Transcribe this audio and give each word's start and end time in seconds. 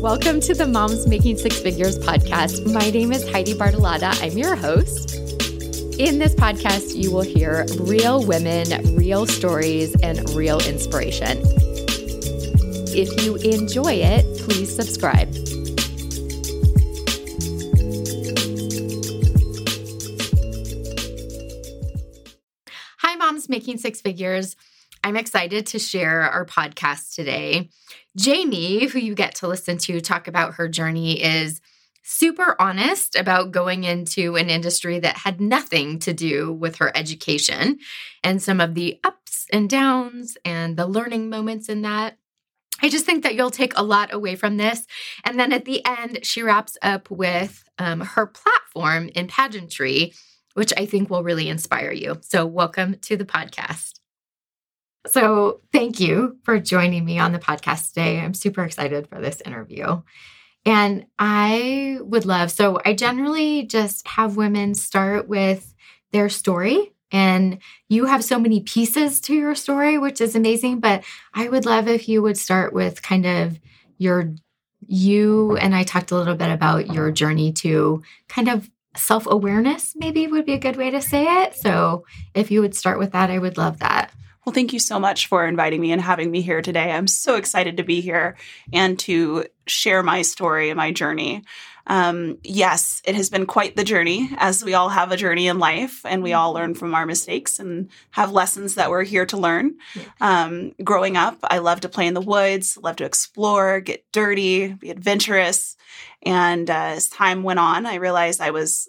Welcome 0.00 0.40
to 0.40 0.54
the 0.54 0.66
Moms 0.66 1.06
Making 1.06 1.36
Six 1.36 1.60
Figures 1.60 1.98
podcast. 1.98 2.72
My 2.72 2.88
name 2.88 3.12
is 3.12 3.30
Heidi 3.30 3.52
Bartolotta. 3.52 4.18
I'm 4.22 4.38
your 4.38 4.56
host. 4.56 5.14
In 6.00 6.18
this 6.18 6.34
podcast, 6.34 6.96
you 6.96 7.12
will 7.12 7.20
hear 7.20 7.66
real 7.80 8.24
women, 8.24 8.96
real 8.96 9.26
stories, 9.26 9.94
and 10.02 10.26
real 10.30 10.58
inspiration. 10.60 11.42
If 12.96 13.22
you 13.22 13.36
enjoy 13.36 13.92
it, 13.92 14.24
please 14.38 14.74
subscribe. 14.74 15.34
Hi, 23.00 23.16
Moms 23.16 23.50
Making 23.50 23.76
Six 23.76 24.00
Figures. 24.00 24.56
I'm 25.04 25.18
excited 25.18 25.66
to 25.66 25.78
share 25.78 26.22
our 26.22 26.46
podcast 26.46 27.14
today. 27.14 27.68
Jamie, 28.16 28.86
who 28.86 28.98
you 28.98 29.14
get 29.14 29.36
to 29.36 29.48
listen 29.48 29.78
to 29.78 30.00
talk 30.00 30.26
about 30.26 30.54
her 30.54 30.68
journey, 30.68 31.22
is 31.22 31.60
super 32.02 32.56
honest 32.60 33.14
about 33.14 33.52
going 33.52 33.84
into 33.84 34.36
an 34.36 34.50
industry 34.50 34.98
that 34.98 35.18
had 35.18 35.40
nothing 35.40 35.98
to 36.00 36.12
do 36.12 36.52
with 36.52 36.76
her 36.76 36.90
education 36.96 37.78
and 38.24 38.42
some 38.42 38.60
of 38.60 38.74
the 38.74 38.98
ups 39.04 39.46
and 39.52 39.70
downs 39.70 40.36
and 40.44 40.76
the 40.76 40.86
learning 40.86 41.28
moments 41.28 41.68
in 41.68 41.82
that. 41.82 42.16
I 42.82 42.88
just 42.88 43.04
think 43.04 43.22
that 43.22 43.34
you'll 43.34 43.50
take 43.50 43.76
a 43.76 43.82
lot 43.82 44.12
away 44.12 44.36
from 44.36 44.56
this. 44.56 44.86
And 45.24 45.38
then 45.38 45.52
at 45.52 45.66
the 45.66 45.84
end, 45.84 46.20
she 46.24 46.42
wraps 46.42 46.78
up 46.82 47.10
with 47.10 47.62
um, 47.78 48.00
her 48.00 48.26
platform 48.26 49.10
in 49.14 49.28
pageantry, 49.28 50.14
which 50.54 50.72
I 50.76 50.86
think 50.86 51.10
will 51.10 51.22
really 51.22 51.48
inspire 51.48 51.92
you. 51.92 52.16
So, 52.22 52.46
welcome 52.46 52.96
to 53.02 53.16
the 53.16 53.26
podcast. 53.26 53.99
So, 55.06 55.60
thank 55.72 55.98
you 55.98 56.38
for 56.44 56.58
joining 56.58 57.04
me 57.04 57.18
on 57.18 57.32
the 57.32 57.38
podcast 57.38 57.88
today. 57.88 58.20
I'm 58.20 58.34
super 58.34 58.64
excited 58.64 59.08
for 59.08 59.20
this 59.20 59.40
interview. 59.46 60.02
And 60.66 61.06
I 61.18 61.98
would 62.02 62.26
love, 62.26 62.50
so 62.50 62.80
I 62.84 62.92
generally 62.92 63.64
just 63.64 64.06
have 64.06 64.36
women 64.36 64.74
start 64.74 65.26
with 65.26 65.74
their 66.12 66.28
story. 66.28 66.92
And 67.12 67.58
you 67.88 68.04
have 68.04 68.22
so 68.22 68.38
many 68.38 68.60
pieces 68.60 69.20
to 69.22 69.34
your 69.34 69.54
story, 69.54 69.96
which 69.96 70.20
is 70.20 70.36
amazing. 70.36 70.80
But 70.80 71.02
I 71.32 71.48
would 71.48 71.64
love 71.64 71.88
if 71.88 72.08
you 72.08 72.20
would 72.22 72.36
start 72.36 72.72
with 72.72 73.02
kind 73.02 73.26
of 73.26 73.58
your, 73.96 74.34
you 74.86 75.56
and 75.56 75.74
I 75.74 75.82
talked 75.82 76.10
a 76.10 76.16
little 76.16 76.36
bit 76.36 76.50
about 76.50 76.92
your 76.92 77.10
journey 77.10 77.52
to 77.54 78.02
kind 78.28 78.48
of 78.48 78.70
self 78.96 79.26
awareness, 79.26 79.94
maybe 79.96 80.26
would 80.26 80.46
be 80.46 80.52
a 80.52 80.58
good 80.58 80.76
way 80.76 80.90
to 80.90 81.00
say 81.00 81.42
it. 81.42 81.56
So 81.56 82.04
if 82.34 82.50
you 82.50 82.60
would 82.60 82.74
start 82.74 82.98
with 82.98 83.12
that, 83.12 83.30
I 83.30 83.38
would 83.38 83.56
love 83.56 83.78
that. 83.78 84.12
Well, 84.44 84.54
thank 84.54 84.72
you 84.72 84.78
so 84.78 84.98
much 84.98 85.26
for 85.26 85.46
inviting 85.46 85.80
me 85.80 85.92
and 85.92 86.00
having 86.00 86.30
me 86.30 86.40
here 86.40 86.62
today. 86.62 86.90
I'm 86.90 87.06
so 87.06 87.36
excited 87.36 87.76
to 87.76 87.82
be 87.82 88.00
here 88.00 88.36
and 88.72 88.98
to 89.00 89.44
share 89.66 90.02
my 90.02 90.22
story 90.22 90.70
and 90.70 90.78
my 90.78 90.92
journey. 90.92 91.42
Um, 91.86 92.38
yes, 92.42 93.02
it 93.04 93.14
has 93.16 93.28
been 93.28 93.46
quite 93.46 93.76
the 93.76 93.84
journey, 93.84 94.30
as 94.38 94.64
we 94.64 94.74
all 94.74 94.88
have 94.88 95.12
a 95.12 95.16
journey 95.16 95.48
in 95.48 95.58
life, 95.58 96.06
and 96.06 96.22
we 96.22 96.32
all 96.32 96.52
learn 96.52 96.74
from 96.74 96.94
our 96.94 97.04
mistakes 97.04 97.58
and 97.58 97.90
have 98.12 98.32
lessons 98.32 98.76
that 98.76 98.90
we're 98.90 99.04
here 99.04 99.26
to 99.26 99.36
learn. 99.36 99.76
Um, 100.20 100.72
growing 100.84 101.16
up, 101.16 101.38
I 101.42 101.58
loved 101.58 101.82
to 101.82 101.88
play 101.88 102.06
in 102.06 102.14
the 102.14 102.20
woods, 102.20 102.78
loved 102.80 102.98
to 102.98 103.04
explore, 103.04 103.80
get 103.80 104.10
dirty, 104.12 104.68
be 104.74 104.90
adventurous. 104.90 105.76
And 106.22 106.70
uh, 106.70 106.92
as 106.94 107.08
time 107.08 107.42
went 107.42 107.58
on, 107.58 107.86
I 107.86 107.96
realized 107.96 108.40
I 108.40 108.52
was 108.52 108.88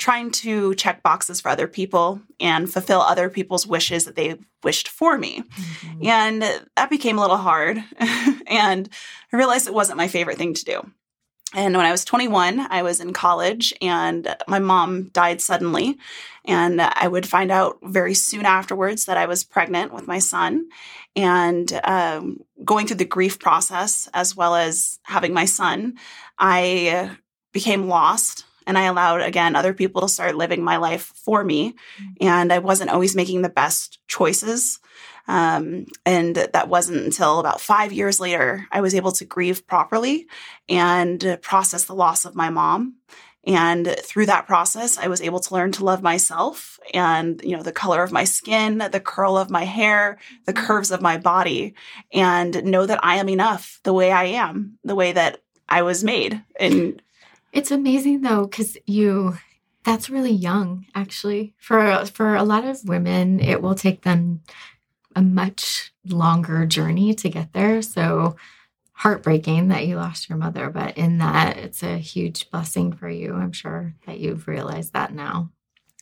trying 0.00 0.30
to 0.30 0.74
check 0.74 1.02
boxes 1.02 1.40
for 1.40 1.50
other 1.50 1.68
people 1.68 2.20
and 2.40 2.72
fulfill 2.72 3.02
other 3.02 3.28
people's 3.28 3.66
wishes 3.66 4.06
that 4.06 4.16
they 4.16 4.36
wished 4.64 4.88
for 4.88 5.16
me. 5.18 5.42
Mm-hmm. 5.42 6.06
And 6.06 6.42
that 6.42 6.90
became 6.90 7.18
a 7.18 7.20
little 7.20 7.36
hard. 7.36 7.84
and 8.46 8.88
I 9.32 9.36
realized 9.36 9.68
it 9.68 9.74
wasn't 9.74 9.98
my 9.98 10.08
favorite 10.08 10.38
thing 10.38 10.54
to 10.54 10.64
do. 10.64 10.90
And 11.54 11.76
when 11.76 11.84
I 11.84 11.90
was 11.90 12.04
21, 12.04 12.60
I 12.60 12.82
was 12.82 13.00
in 13.00 13.12
college 13.12 13.74
and 13.82 14.34
my 14.48 14.58
mom 14.58 15.08
died 15.08 15.40
suddenly. 15.40 15.98
And 16.44 16.80
I 16.80 17.06
would 17.06 17.26
find 17.26 17.50
out 17.50 17.78
very 17.82 18.14
soon 18.14 18.46
afterwards 18.46 19.04
that 19.04 19.18
I 19.18 19.26
was 19.26 19.44
pregnant 19.44 19.92
with 19.92 20.06
my 20.06 20.20
son. 20.20 20.68
And 21.14 21.78
um, 21.84 22.40
going 22.64 22.86
through 22.86 22.98
the 22.98 23.04
grief 23.04 23.38
process, 23.38 24.08
as 24.14 24.34
well 24.34 24.54
as 24.54 24.98
having 25.02 25.34
my 25.34 25.44
son, 25.44 25.98
I 26.38 27.16
became 27.52 27.88
lost 27.88 28.46
and 28.66 28.78
I 28.78 28.84
allowed, 28.84 29.22
again, 29.22 29.56
other 29.56 29.74
people 29.74 30.02
to 30.02 30.08
start 30.08 30.36
living 30.36 30.62
my 30.62 30.76
life 30.76 31.12
for 31.14 31.42
me. 31.44 31.72
Mm-hmm. 31.72 32.26
And 32.26 32.52
I 32.52 32.58
wasn't 32.58 32.90
always 32.90 33.16
making 33.16 33.42
the 33.42 33.48
best 33.48 33.98
choices. 34.06 34.80
Um, 35.28 35.86
and 36.04 36.34
that 36.34 36.68
wasn't 36.68 37.04
until 37.04 37.38
about 37.38 37.60
five 37.60 37.92
years 37.92 38.18
later 38.18 38.66
I 38.72 38.80
was 38.80 38.94
able 38.94 39.12
to 39.12 39.24
grieve 39.24 39.66
properly 39.66 40.26
and 40.68 41.38
process 41.40 41.84
the 41.84 41.94
loss 41.94 42.24
of 42.24 42.34
my 42.34 42.50
mom. 42.50 42.96
And 43.46 43.96
through 44.00 44.26
that 44.26 44.46
process, 44.46 44.98
I 44.98 45.06
was 45.06 45.22
able 45.22 45.40
to 45.40 45.54
learn 45.54 45.72
to 45.72 45.84
love 45.84 46.02
myself 46.02 46.78
and, 46.92 47.40
you 47.42 47.56
know, 47.56 47.62
the 47.62 47.72
color 47.72 48.02
of 48.02 48.12
my 48.12 48.24
skin, 48.24 48.78
the 48.78 49.00
curl 49.00 49.38
of 49.38 49.50
my 49.50 49.64
hair, 49.64 50.18
the 50.44 50.52
mm-hmm. 50.52 50.66
curves 50.66 50.90
of 50.90 51.00
my 51.00 51.16
body, 51.16 51.74
and 52.12 52.62
know 52.64 52.84
that 52.84 53.02
I 53.02 53.16
am 53.16 53.30
enough 53.30 53.80
the 53.82 53.94
way 53.94 54.12
I 54.12 54.24
am, 54.24 54.78
the 54.84 54.94
way 54.94 55.12
that 55.12 55.42
I 55.68 55.82
was 55.82 56.04
made. 56.04 56.42
And 56.58 57.00
it's 57.52 57.70
amazing 57.70 58.22
though, 58.22 58.46
because 58.46 58.76
you 58.86 59.38
that's 59.84 60.10
really 60.10 60.32
young 60.32 60.86
actually. 60.94 61.54
For 61.58 62.04
for 62.06 62.34
a 62.34 62.44
lot 62.44 62.64
of 62.64 62.84
women, 62.84 63.40
it 63.40 63.62
will 63.62 63.74
take 63.74 64.02
them 64.02 64.42
a 65.16 65.22
much 65.22 65.92
longer 66.06 66.66
journey 66.66 67.14
to 67.14 67.28
get 67.28 67.52
there. 67.52 67.82
So 67.82 68.36
heartbreaking 68.92 69.68
that 69.68 69.86
you 69.86 69.96
lost 69.96 70.28
your 70.28 70.38
mother, 70.38 70.68
but 70.68 70.96
in 70.98 71.18
that 71.18 71.56
it's 71.56 71.82
a 71.82 71.96
huge 71.96 72.50
blessing 72.50 72.92
for 72.92 73.08
you. 73.08 73.34
I'm 73.34 73.52
sure 73.52 73.94
that 74.06 74.20
you've 74.20 74.46
realized 74.46 74.92
that 74.92 75.14
now. 75.14 75.50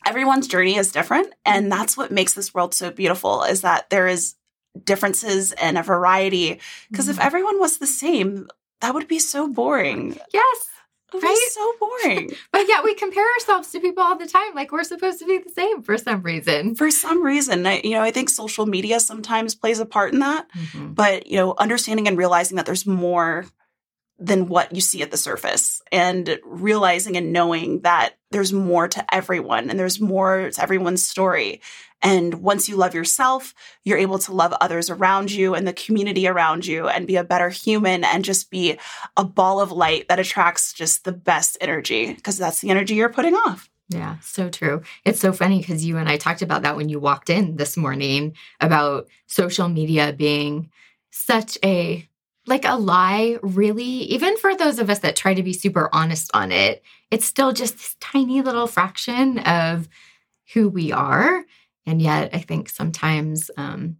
Everyone's 0.04 0.48
journey 0.48 0.76
is 0.76 0.92
different, 0.92 1.32
and 1.44 1.70
that's 1.70 1.96
what 1.96 2.10
makes 2.10 2.32
this 2.32 2.54
world 2.54 2.74
so 2.74 2.90
beautiful 2.90 3.44
is 3.44 3.60
that 3.60 3.90
there 3.90 4.08
is 4.08 4.34
differences 4.84 5.52
and 5.52 5.78
a 5.78 5.82
variety 5.82 6.60
because 6.90 7.06
mm-hmm. 7.06 7.18
if 7.18 7.24
everyone 7.24 7.58
was 7.58 7.78
the 7.78 7.86
same, 7.86 8.48
that 8.80 8.94
would 8.94 9.08
be 9.08 9.18
so 9.18 9.48
boring. 9.48 10.18
Yes. 10.32 10.68
It 11.14 11.22
right? 11.22 11.48
so 11.50 11.72
boring. 11.80 12.30
but 12.52 12.68
yet 12.68 12.84
we 12.84 12.94
compare 12.94 13.26
ourselves 13.34 13.70
to 13.72 13.80
people 13.80 14.02
all 14.02 14.16
the 14.16 14.26
time. 14.26 14.54
Like 14.54 14.72
we're 14.72 14.84
supposed 14.84 15.18
to 15.20 15.26
be 15.26 15.38
the 15.38 15.50
same 15.50 15.82
for 15.82 15.96
some 15.96 16.22
reason. 16.22 16.74
For 16.74 16.90
some 16.90 17.22
reason. 17.22 17.66
I, 17.66 17.80
you 17.82 17.92
know, 17.92 18.02
I 18.02 18.10
think 18.10 18.30
social 18.30 18.66
media 18.66 19.00
sometimes 19.00 19.54
plays 19.54 19.80
a 19.80 19.86
part 19.86 20.12
in 20.12 20.18
that. 20.20 20.46
Mm-hmm. 20.52 20.92
But, 20.92 21.26
you 21.26 21.36
know, 21.36 21.54
understanding 21.58 22.08
and 22.08 22.18
realizing 22.18 22.56
that 22.56 22.66
there's 22.66 22.86
more 22.86 23.46
than 24.18 24.48
what 24.48 24.74
you 24.74 24.80
see 24.80 25.02
at 25.02 25.10
the 25.10 25.16
surface 25.16 25.80
and 25.92 26.38
realizing 26.44 27.16
and 27.16 27.32
knowing 27.32 27.80
that 27.82 28.16
there's 28.30 28.52
more 28.52 28.88
to 28.88 29.14
everyone 29.14 29.70
and 29.70 29.78
there's 29.78 30.00
more 30.00 30.50
to 30.50 30.62
everyone's 30.62 31.06
story. 31.06 31.60
And 32.02 32.34
once 32.34 32.68
you 32.68 32.76
love 32.76 32.94
yourself, 32.94 33.54
you're 33.84 33.98
able 33.98 34.18
to 34.20 34.32
love 34.32 34.52
others 34.60 34.90
around 34.90 35.30
you 35.30 35.54
and 35.54 35.66
the 35.66 35.72
community 35.72 36.26
around 36.28 36.66
you 36.66 36.88
and 36.88 37.06
be 37.06 37.16
a 37.16 37.24
better 37.24 37.48
human 37.48 38.04
and 38.04 38.24
just 38.24 38.50
be 38.50 38.78
a 39.16 39.24
ball 39.24 39.60
of 39.60 39.72
light 39.72 40.08
that 40.08 40.20
attracts 40.20 40.72
just 40.72 41.04
the 41.04 41.12
best 41.12 41.56
energy 41.60 42.12
because 42.12 42.38
that's 42.38 42.60
the 42.60 42.70
energy 42.70 42.94
you're 42.94 43.08
putting 43.08 43.34
off. 43.34 43.70
Yeah, 43.88 44.18
so 44.20 44.50
true. 44.50 44.82
It's 45.04 45.20
so 45.20 45.32
funny 45.32 45.58
because 45.58 45.84
you 45.84 45.96
and 45.96 46.08
I 46.08 46.18
talked 46.18 46.42
about 46.42 46.62
that 46.62 46.76
when 46.76 46.88
you 46.88 47.00
walked 47.00 47.30
in 47.30 47.56
this 47.56 47.76
morning 47.76 48.34
about 48.60 49.08
social 49.26 49.68
media 49.68 50.12
being 50.12 50.70
such 51.10 51.56
a 51.64 52.06
like 52.48 52.64
a 52.64 52.76
lie, 52.76 53.38
really, 53.42 53.84
even 53.84 54.36
for 54.38 54.56
those 54.56 54.78
of 54.78 54.90
us 54.90 55.00
that 55.00 55.16
try 55.16 55.34
to 55.34 55.42
be 55.42 55.52
super 55.52 55.88
honest 55.92 56.30
on 56.34 56.50
it, 56.50 56.82
it's 57.10 57.26
still 57.26 57.52
just 57.52 57.74
this 57.74 57.96
tiny 58.00 58.42
little 58.42 58.66
fraction 58.66 59.38
of 59.40 59.88
who 60.54 60.68
we 60.68 60.92
are. 60.92 61.44
And 61.86 62.02
yet, 62.02 62.30
I 62.34 62.38
think 62.38 62.68
sometimes 62.68 63.50
um, 63.56 63.98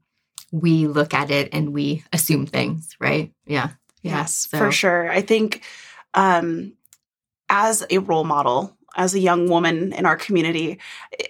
we 0.51 0.87
look 0.87 1.15
at 1.15 1.31
it 1.31 1.51
and 1.53 1.73
we 1.73 2.05
assume 2.13 2.47
things, 2.47 2.97
right? 3.01 3.33
Yeah. 3.47 3.71
Yes, 4.03 4.49
so. 4.51 4.59
for 4.59 4.73
sure. 4.73 5.11
I 5.11 5.21
think 5.21 5.63
um, 6.15 6.73
as 7.49 7.85
a 7.91 7.99
role 7.99 8.25
model, 8.25 8.78
as 8.99 9.15
a 9.15 9.21
young 9.21 9.49
woman 9.49 9.93
in 9.93 10.05
our 10.05 10.17
community. 10.17 10.79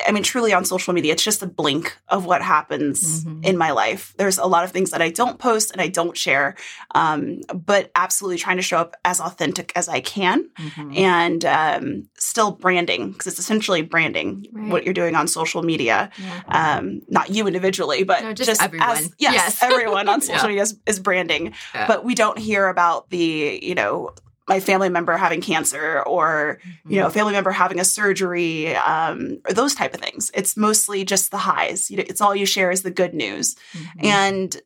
I 0.07 0.11
mean, 0.11 0.23
truly 0.23 0.55
on 0.55 0.65
social 0.65 0.95
media, 0.95 1.13
it's 1.13 1.23
just 1.23 1.43
a 1.43 1.47
blink 1.47 1.97
of 2.09 2.25
what 2.25 2.41
happens 2.41 3.25
mm-hmm. 3.25 3.45
in 3.45 3.59
my 3.59 3.71
life. 3.73 4.15
There's 4.17 4.39
a 4.39 4.47
lot 4.47 4.65
of 4.65 4.73
things 4.73 4.91
that 4.91 5.03
I 5.03 5.11
don't 5.11 5.39
post 5.39 5.71
and 5.71 5.81
I 5.81 5.89
don't 5.89 6.17
share, 6.17 6.57
um, 6.95 7.43
but 7.55 7.91
absolutely 7.95 8.39
trying 8.39 8.57
to 8.57 8.63
show 8.63 8.79
up 8.79 8.97
as 9.05 9.21
authentic 9.21 9.71
as 9.77 9.87
I 9.87 10.01
can 10.01 10.49
mm-hmm. 10.59 10.97
and 10.97 11.45
um, 11.45 12.09
still 12.17 12.53
branding 12.53 13.13
because 13.13 13.27
it's 13.27 13.39
essentially 13.39 13.83
branding 13.83 14.47
right. 14.51 14.71
what 14.71 14.85
you're 14.85 14.95
doing 14.95 15.15
on 15.15 15.29
social 15.29 15.63
media. 15.63 16.11
Yeah. 16.17 16.79
Um, 16.79 17.03
not 17.09 17.29
you 17.29 17.47
individually, 17.47 18.03
but 18.03 18.23
no, 18.23 18.33
just, 18.33 18.49
just, 18.49 18.63
everyone. 18.63 18.89
As, 18.89 19.15
yes, 19.19 19.35
yes. 19.35 19.63
everyone 19.63 20.09
on 20.09 20.21
social 20.23 20.37
yeah. 20.37 20.47
media 20.49 20.63
is, 20.63 20.79
is 20.87 20.99
branding. 21.01 21.53
Yeah. 21.75 21.87
But 21.87 22.03
we 22.03 22.15
don't 22.15 22.39
hear 22.39 22.69
about 22.69 23.11
the, 23.11 23.61
you 23.63 23.75
know, 23.75 24.15
my 24.49 24.61
family 24.61 24.89
member 24.89 25.17
having 25.17 25.41
cancer 25.41 26.03
or 26.03 26.59
mm-hmm. 26.61 26.93
you 26.93 27.01
know 27.01 27.07
a 27.07 27.11
family 27.11 27.33
member 27.33 27.51
having 27.51 27.79
a 27.79 27.85
surgery 27.85 28.75
um, 28.77 29.41
or 29.49 29.53
those 29.53 29.75
type 29.75 29.95
of 29.95 30.01
things 30.01 30.31
it's 30.35 30.57
mostly 30.57 31.05
just 31.05 31.31
the 31.31 31.39
highs 31.39 31.91
you 31.91 31.97
know, 31.97 32.05
it's 32.07 32.21
all 32.21 32.35
you 32.35 32.47
share 32.47 32.71
is 32.71 32.83
the 32.83 32.91
good 32.91 33.15
news 33.15 33.55
mm-hmm. 33.73 34.07
and 34.07 34.61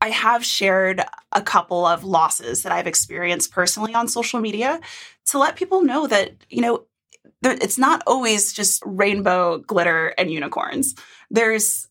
I 0.00 0.08
have 0.08 0.44
shared 0.44 1.02
a 1.32 1.42
couple 1.42 1.84
of 1.84 2.04
losses 2.04 2.62
that 2.62 2.72
I've 2.72 2.86
experienced 2.86 3.52
personally 3.52 3.94
on 3.94 4.08
social 4.08 4.40
media 4.40 4.80
to 5.26 5.38
let 5.38 5.56
people 5.56 5.82
know 5.82 6.06
that, 6.06 6.32
you 6.48 6.62
know, 6.62 6.86
it's 7.42 7.76
not 7.76 8.02
always 8.06 8.52
just 8.52 8.82
rainbow, 8.86 9.58
glitter, 9.58 10.14
and 10.16 10.30
unicorns. 10.30 10.94
There's 11.30 11.89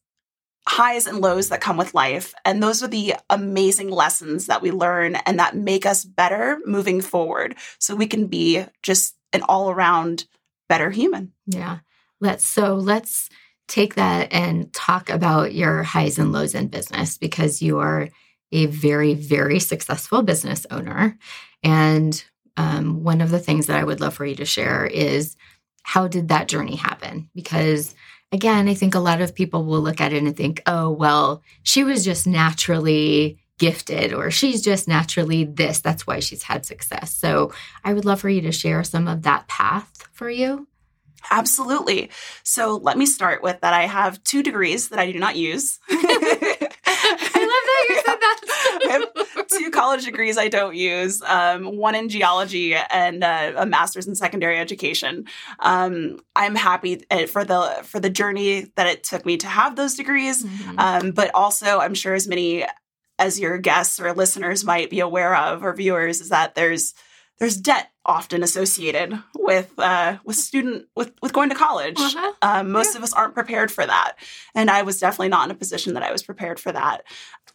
highs 0.69 1.07
and 1.07 1.19
lows 1.19 1.49
that 1.49 1.61
come 1.61 1.77
with 1.77 1.95
life. 1.95 2.33
And 2.45 2.61
those 2.61 2.83
are 2.83 2.87
the 2.87 3.15
amazing 3.27 3.89
lessons 3.89 4.45
that 4.45 4.61
we 4.61 4.69
learn 4.69 5.15
and 5.15 5.39
that 5.39 5.55
make 5.55 5.83
us 5.83 6.05
better 6.05 6.59
moving 6.63 7.01
forward. 7.01 7.55
So 7.79 7.95
we 7.95 8.05
can 8.05 8.27
be 8.27 8.63
just 8.83 9.15
an 9.33 9.41
all 9.49 9.71
around 9.71 10.25
better 10.67 10.91
human. 10.91 11.33
Yeah. 11.47 11.79
Let's, 12.21 12.45
so 12.45 12.75
let's 12.75 13.29
take 13.67 13.95
that 13.95 14.31
and 14.31 14.71
talk 14.71 15.09
about 15.09 15.55
your 15.55 15.81
highs 15.81 16.19
and 16.19 16.31
lows 16.31 16.53
in 16.53 16.67
business 16.67 17.17
because 17.17 17.63
you 17.63 17.79
are 17.79 18.09
a 18.51 18.67
very, 18.67 19.15
very 19.15 19.59
successful 19.59 20.21
business 20.21 20.67
owner. 20.69 21.17
And 21.63 22.23
um, 22.57 23.03
one 23.03 23.21
of 23.21 23.31
the 23.31 23.39
things 23.39 23.65
that 23.67 23.79
I 23.79 23.83
would 23.83 24.01
love 24.01 24.13
for 24.13 24.25
you 24.25 24.35
to 24.35 24.45
share 24.45 24.85
is 24.85 25.35
how 25.81 26.07
did 26.07 26.27
that 26.27 26.47
journey 26.47 26.75
happen? 26.75 27.31
Because 27.33 27.95
again, 28.31 28.67
I 28.67 28.73
think 28.73 28.95
a 28.95 28.99
lot 28.99 29.21
of 29.21 29.35
people 29.35 29.65
will 29.65 29.81
look 29.81 30.01
at 30.01 30.13
it 30.13 30.23
and 30.23 30.35
think, 30.35 30.61
oh, 30.65 30.89
well, 30.89 31.43
she 31.63 31.83
was 31.83 32.05
just 32.05 32.27
naturally 32.27 33.39
gifted 33.57 34.13
or 34.13 34.31
she's 34.31 34.61
just 34.61 34.87
naturally 34.87 35.43
this. 35.43 35.81
That's 35.81 36.07
why 36.07 36.19
she's 36.19 36.43
had 36.43 36.65
success. 36.65 37.13
So 37.13 37.51
I 37.83 37.93
would 37.93 38.05
love 38.05 38.21
for 38.21 38.29
you 38.29 38.41
to 38.41 38.51
share 38.51 38.83
some 38.83 39.07
of 39.07 39.23
that 39.23 39.47
path 39.47 40.07
for 40.13 40.29
you. 40.29 40.67
Absolutely. 41.29 42.09
So 42.43 42.77
let 42.77 42.97
me 42.97 43.05
start 43.05 43.43
with 43.43 43.59
that 43.61 43.73
I 43.73 43.85
have 43.85 44.23
two 44.23 44.41
degrees 44.41 44.89
that 44.89 44.99
I 44.99 45.11
do 45.11 45.19
not 45.19 45.35
use. 45.35 45.79
two 49.69 49.75
college 49.75 50.05
degrees 50.05 50.37
I 50.37 50.47
don't 50.47 50.75
use, 50.75 51.21
um, 51.23 51.77
one 51.77 51.95
in 51.95 52.09
geology 52.09 52.75
and 52.75 53.23
uh, 53.23 53.53
a 53.57 53.65
master's 53.65 54.07
in 54.07 54.15
secondary 54.15 54.57
education. 54.57 55.25
Um, 55.59 56.19
I'm 56.35 56.55
happy 56.55 57.03
uh, 57.11 57.25
for 57.25 57.43
the 57.43 57.81
for 57.83 57.99
the 57.99 58.09
journey 58.09 58.71
that 58.75 58.87
it 58.87 59.03
took 59.03 59.25
me 59.25 59.37
to 59.37 59.47
have 59.47 59.75
those 59.75 59.95
degrees, 59.95 60.43
mm-hmm. 60.43 60.79
um, 60.79 61.11
but 61.11 61.33
also 61.33 61.79
I'm 61.79 61.93
sure 61.93 62.13
as 62.13 62.27
many 62.27 62.65
as 63.17 63.39
your 63.39 63.57
guests 63.57 63.99
or 63.99 64.13
listeners 64.13 64.63
might 64.63 64.89
be 64.89 65.01
aware 65.01 65.35
of 65.35 65.63
or 65.63 65.73
viewers 65.73 66.21
is 66.21 66.29
that 66.29 66.55
there's 66.55 66.93
there's 67.39 67.57
debt 67.57 67.91
often 68.05 68.43
associated 68.43 69.17
with 69.37 69.71
uh, 69.77 70.17
with 70.25 70.35
student 70.35 70.87
with 70.95 71.13
with 71.21 71.33
going 71.33 71.49
to 71.49 71.55
college. 71.55 71.99
Uh-huh. 71.99 72.33
Um, 72.41 72.71
most 72.71 72.93
yeah. 72.93 72.97
of 72.97 73.03
us 73.03 73.13
aren't 73.13 73.33
prepared 73.33 73.71
for 73.71 73.85
that, 73.85 74.15
and 74.55 74.69
I 74.69 74.81
was 74.81 74.99
definitely 74.99 75.29
not 75.29 75.45
in 75.45 75.51
a 75.51 75.57
position 75.57 75.93
that 75.93 76.03
I 76.03 76.11
was 76.11 76.23
prepared 76.23 76.59
for 76.59 76.71
that. 76.71 77.03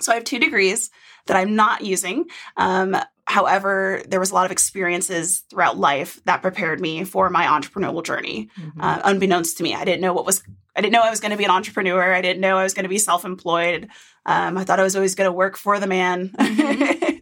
So 0.01 0.13
I 0.13 0.17
have 0.17 0.25
two 0.25 0.39
degrees 0.39 0.91
that 1.27 1.37
I'm 1.37 1.55
not 1.55 1.83
using. 1.83 2.27
Um, 2.57 2.97
however, 3.27 4.03
there 4.09 4.21
was 4.21 4.31
a 4.31 4.35
lot 4.35 4.47
of 4.47 4.53
experiences 4.53 5.45
throughout 5.51 5.79
life 5.79 6.21
that 6.25 6.43
prepared 6.43 6.81
me 6.81 7.05
for 7.05 7.31
my 7.31 7.47
entrepreneurial 7.47 8.05
journey. 8.05 8.51
Mm-hmm. 8.59 8.81
Uh, 8.81 9.01
unbeknownst 9.05 9.59
to 9.59 9.63
me, 9.63 9.75
I 9.75 9.85
didn't 9.85 10.01
know 10.01 10.13
what 10.13 10.27
was. 10.27 10.43
I 10.77 10.81
didn't 10.81 10.93
know 10.93 11.03
I 11.03 11.11
was 11.11 11.21
going 11.21 11.31
to 11.31 11.37
be 11.37 11.45
an 11.45 11.53
entrepreneur. 11.53 12.13
I 12.13 12.21
didn't 12.21 12.41
know 12.41 12.59
I 12.59 12.65
was 12.65 12.75
going 12.75 12.83
to 12.85 12.89
be 12.89 12.99
self-employed. 12.99 13.89
Um, 14.27 14.59
I 14.59 14.65
thought 14.65 14.81
I 14.81 14.83
was 14.83 14.97
always 14.97 15.15
going 15.15 15.29
to 15.29 15.33
work 15.33 15.57
for 15.57 15.79
the 15.79 15.87
man. 15.87 16.31
Mm-hmm. 16.31 17.17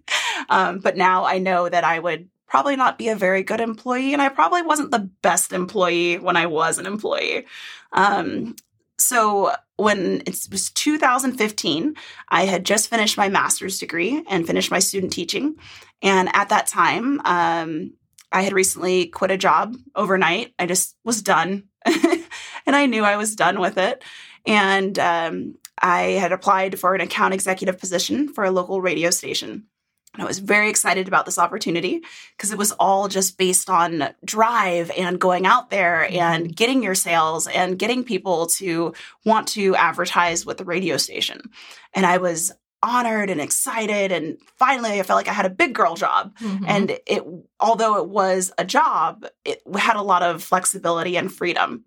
um, 0.48 0.78
but 0.78 0.96
now 0.96 1.26
I 1.26 1.38
know 1.38 1.68
that 1.68 1.84
I 1.84 1.98
would 1.98 2.30
probably 2.52 2.76
not 2.76 2.98
be 2.98 3.08
a 3.08 3.16
very 3.16 3.42
good 3.42 3.62
employee, 3.62 4.12
and 4.12 4.20
I 4.20 4.28
probably 4.28 4.60
wasn't 4.60 4.90
the 4.90 5.08
best 5.22 5.54
employee 5.54 6.18
when 6.18 6.36
I 6.36 6.44
was 6.44 6.76
an 6.76 6.84
employee. 6.84 7.46
Um, 7.94 8.56
so 8.98 9.52
when 9.76 10.22
it 10.26 10.46
was 10.50 10.70
2015, 10.72 11.94
I 12.28 12.44
had 12.44 12.66
just 12.66 12.90
finished 12.90 13.16
my 13.16 13.30
master's 13.30 13.78
degree 13.78 14.22
and 14.28 14.46
finished 14.46 14.70
my 14.70 14.80
student 14.80 15.14
teaching. 15.14 15.56
And 16.02 16.28
at 16.34 16.50
that 16.50 16.66
time, 16.66 17.22
um, 17.24 17.94
I 18.32 18.42
had 18.42 18.52
recently 18.52 19.06
quit 19.06 19.30
a 19.30 19.38
job 19.38 19.74
overnight. 19.96 20.52
I 20.58 20.66
just 20.66 20.94
was 21.04 21.22
done. 21.22 21.70
and 21.86 22.76
I 22.76 22.84
knew 22.84 23.02
I 23.02 23.16
was 23.16 23.34
done 23.34 23.60
with 23.60 23.78
it. 23.78 24.04
And 24.44 24.98
um, 24.98 25.54
I 25.80 26.02
had 26.02 26.32
applied 26.32 26.78
for 26.78 26.94
an 26.94 27.00
account 27.00 27.32
executive 27.32 27.78
position 27.78 28.28
for 28.28 28.44
a 28.44 28.50
local 28.50 28.82
radio 28.82 29.08
station. 29.08 29.68
And 30.14 30.22
I 30.22 30.26
was 30.26 30.40
very 30.40 30.68
excited 30.68 31.08
about 31.08 31.24
this 31.24 31.38
opportunity 31.38 32.02
because 32.36 32.52
it 32.52 32.58
was 32.58 32.72
all 32.72 33.08
just 33.08 33.38
based 33.38 33.70
on 33.70 34.10
drive 34.24 34.90
and 34.96 35.18
going 35.18 35.46
out 35.46 35.70
there 35.70 36.04
and 36.04 36.44
mm-hmm. 36.44 36.52
getting 36.52 36.82
your 36.82 36.94
sales 36.94 37.46
and 37.46 37.78
getting 37.78 38.04
people 38.04 38.46
to 38.46 38.92
want 39.24 39.48
to 39.48 39.74
advertise 39.74 40.44
with 40.44 40.58
the 40.58 40.64
radio 40.64 40.98
station. 40.98 41.50
And 41.94 42.04
I 42.04 42.18
was 42.18 42.52
honored 42.82 43.30
and 43.30 43.40
excited 43.40 44.10
and 44.10 44.36
finally 44.58 44.98
I 44.98 45.02
felt 45.04 45.16
like 45.16 45.28
I 45.28 45.32
had 45.32 45.46
a 45.46 45.50
big 45.50 45.72
girl 45.72 45.94
job. 45.94 46.36
Mm-hmm. 46.38 46.64
And 46.66 46.90
it 47.06 47.24
although 47.58 47.98
it 47.98 48.08
was 48.08 48.52
a 48.58 48.64
job, 48.64 49.24
it 49.44 49.62
had 49.76 49.96
a 49.96 50.02
lot 50.02 50.22
of 50.22 50.42
flexibility 50.42 51.16
and 51.16 51.32
freedom. 51.32 51.84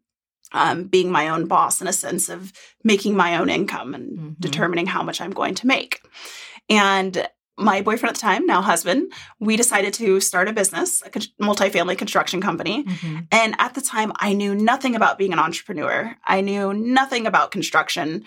Um, 0.52 0.86
being 0.86 1.12
my 1.12 1.30
own 1.30 1.48
boss 1.48 1.82
in 1.82 1.88
a 1.88 1.92
sense 1.92 2.30
of 2.30 2.54
making 2.84 3.18
my 3.18 3.38
own 3.38 3.50
income 3.50 3.94
and 3.94 4.12
mm-hmm. 4.12 4.34
determining 4.40 4.86
how 4.86 5.04
much 5.04 5.20
I'm 5.20 5.32
going 5.32 5.56
to 5.56 5.68
make. 5.68 6.02
And 6.70 7.28
my 7.58 7.82
boyfriend 7.82 8.10
at 8.10 8.16
the 8.16 8.22
time, 8.22 8.46
now 8.46 8.62
husband, 8.62 9.12
we 9.40 9.56
decided 9.56 9.94
to 9.96 10.20
start 10.20 10.48
a 10.48 10.54
business, 10.54 11.02
a 11.02 11.10
multifamily 11.10 11.98
construction 11.98 12.42
company. 12.42 12.84
Mm-hmm. 12.84 13.20
And 13.32 13.56
at 13.60 13.74
the 13.74 13.82
time, 13.82 14.12
I 14.18 14.34
knew 14.34 14.56
nothing 14.56 14.96
about 14.96 15.18
being 15.18 15.34
an 15.34 15.40
entrepreneur. 15.40 16.16
I 16.26 16.42
knew 16.42 16.74
nothing 16.74 17.26
about 17.26 17.52
construction. 17.52 18.26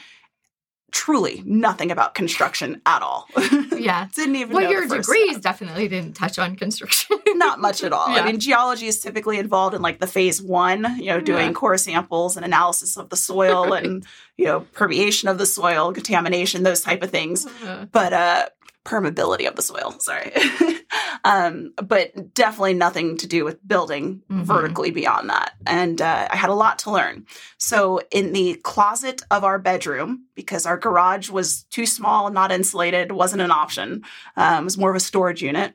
Truly 0.91 1.43
nothing 1.45 1.91
about 1.91 2.15
construction 2.15 2.81
at 2.87 3.03
all. 3.03 3.29
Yeah. 3.79 4.09
didn't 4.13 4.35
even 4.35 4.57
well, 4.57 4.69
your 4.69 4.89
degrees 4.89 5.31
step. 5.31 5.43
definitely 5.43 5.87
didn't 5.87 6.15
touch 6.15 6.37
on 6.37 6.57
construction. 6.57 7.17
Not 7.35 7.61
much 7.61 7.85
at 7.85 7.93
all. 7.93 8.13
Yeah. 8.13 8.23
I 8.23 8.27
mean, 8.27 8.41
geology 8.41 8.89
is 8.89 8.99
typically 8.99 9.39
involved 9.39 9.73
in 9.73 9.83
like 9.83 10.01
the 10.01 10.07
phase 10.09 10.43
one, 10.43 10.97
you 10.99 11.07
know, 11.07 11.21
doing 11.21 11.47
yeah. 11.47 11.53
core 11.53 11.79
samples 11.79 12.37
and 12.37 12.45
analysis 12.45 12.97
of 12.97 13.09
the 13.09 13.17
soil 13.17 13.67
right. 13.71 13.85
and, 13.85 14.05
you 14.37 14.47
know, 14.47 14.61
permeation 14.73 15.29
of 15.29 15.39
the 15.39 15.47
soil, 15.47 15.93
contamination, 15.93 16.65
those 16.65 16.81
type 16.81 17.05
of 17.05 17.11
things. 17.11 17.47
Uh-huh. 17.47 17.87
But 17.93 18.13
uh 18.13 18.49
permeability 18.89 19.47
of 19.47 19.55
the 19.55 19.63
soil. 19.63 19.95
Sorry. 19.99 20.33
um, 21.25 21.73
but 21.77 22.35
definitely 22.35 22.75
nothing 22.75 23.19
to 23.19 23.27
do 23.27 23.45
with 23.45 23.67
building 23.67 24.23
mm-hmm. 24.31 24.43
vertically 24.43 24.91
beyond 24.91 25.29
that. 25.29 25.53
And 25.67 26.01
uh, 26.01 26.29
I 26.31 26.37
had 26.37 26.51
a 26.51 26.55
lot 26.55 26.79
to 26.81 26.91
learn. 26.91 27.27
So, 27.59 28.01
in 28.11 28.33
the 28.33 28.55
closet 28.65 29.23
of 29.31 29.45
our 29.45 29.59
bedroom, 29.59 30.25
because 30.35 30.65
our 30.65 30.79
garage 30.79 31.29
was 31.29 31.65
too 31.65 31.87
small, 31.87 32.31
not 32.31 32.51
insulated, 32.51 33.13
wasn't 33.13 33.43
an 33.43 33.51
option, 33.51 34.05
um, 34.37 34.63
it 34.63 34.65
was 34.65 34.79
more 34.79 34.91
of 34.91 34.97
a 34.97 35.01
storage 35.01 35.43
unit. 35.43 35.75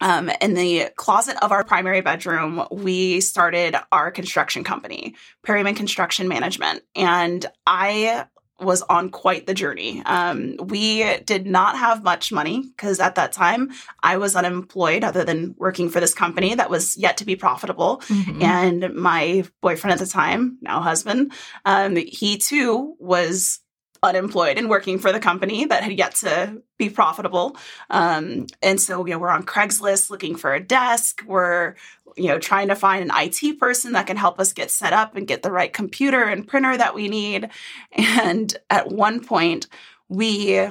Um, 0.00 0.30
in 0.42 0.54
the 0.54 0.90
closet 0.96 1.42
of 1.42 1.52
our 1.52 1.64
primary 1.64 2.02
bedroom, 2.02 2.66
we 2.70 3.20
started 3.20 3.76
our 3.92 4.10
construction 4.10 4.62
company, 4.62 5.14
Perryman 5.42 5.74
Construction 5.74 6.28
Management. 6.28 6.82
And 6.94 7.46
I 7.66 8.26
was 8.60 8.82
on 8.82 9.10
quite 9.10 9.46
the 9.46 9.54
journey. 9.54 10.02
Um, 10.06 10.56
we 10.58 11.18
did 11.18 11.46
not 11.46 11.76
have 11.76 12.02
much 12.02 12.32
money 12.32 12.62
because 12.62 13.00
at 13.00 13.16
that 13.16 13.32
time 13.32 13.70
I 14.02 14.16
was 14.16 14.34
unemployed, 14.34 15.04
other 15.04 15.24
than 15.24 15.54
working 15.58 15.90
for 15.90 16.00
this 16.00 16.14
company 16.14 16.54
that 16.54 16.70
was 16.70 16.96
yet 16.96 17.18
to 17.18 17.26
be 17.26 17.36
profitable. 17.36 17.98
Mm-hmm. 18.06 18.42
And 18.42 18.94
my 18.94 19.44
boyfriend 19.60 19.92
at 19.92 19.98
the 19.98 20.10
time, 20.10 20.58
now 20.62 20.80
husband, 20.80 21.32
um, 21.64 21.96
he 21.96 22.38
too 22.38 22.96
was 22.98 23.60
unemployed 24.02 24.58
and 24.58 24.68
working 24.68 24.98
for 24.98 25.12
the 25.12 25.20
company 25.20 25.64
that 25.64 25.82
had 25.82 25.96
yet 25.98 26.14
to 26.16 26.62
be 26.78 26.90
profitable. 26.90 27.56
Um, 27.90 28.46
and 28.62 28.80
so, 28.80 29.04
you 29.06 29.12
know, 29.12 29.18
we're 29.18 29.30
on 29.30 29.44
Craigslist 29.44 30.10
looking 30.10 30.36
for 30.36 30.54
a 30.54 30.60
desk. 30.60 31.22
We're 31.26 31.74
you 32.16 32.28
know, 32.28 32.38
trying 32.38 32.68
to 32.68 32.74
find 32.74 33.02
an 33.02 33.10
IT 33.14 33.58
person 33.58 33.92
that 33.92 34.06
can 34.06 34.16
help 34.16 34.40
us 34.40 34.52
get 34.52 34.70
set 34.70 34.92
up 34.92 35.16
and 35.16 35.26
get 35.26 35.42
the 35.42 35.50
right 35.50 35.72
computer 35.72 36.22
and 36.22 36.48
printer 36.48 36.76
that 36.76 36.94
we 36.94 37.08
need. 37.08 37.50
And 37.92 38.56
at 38.70 38.90
one 38.90 39.22
point, 39.22 39.66
we 40.08 40.66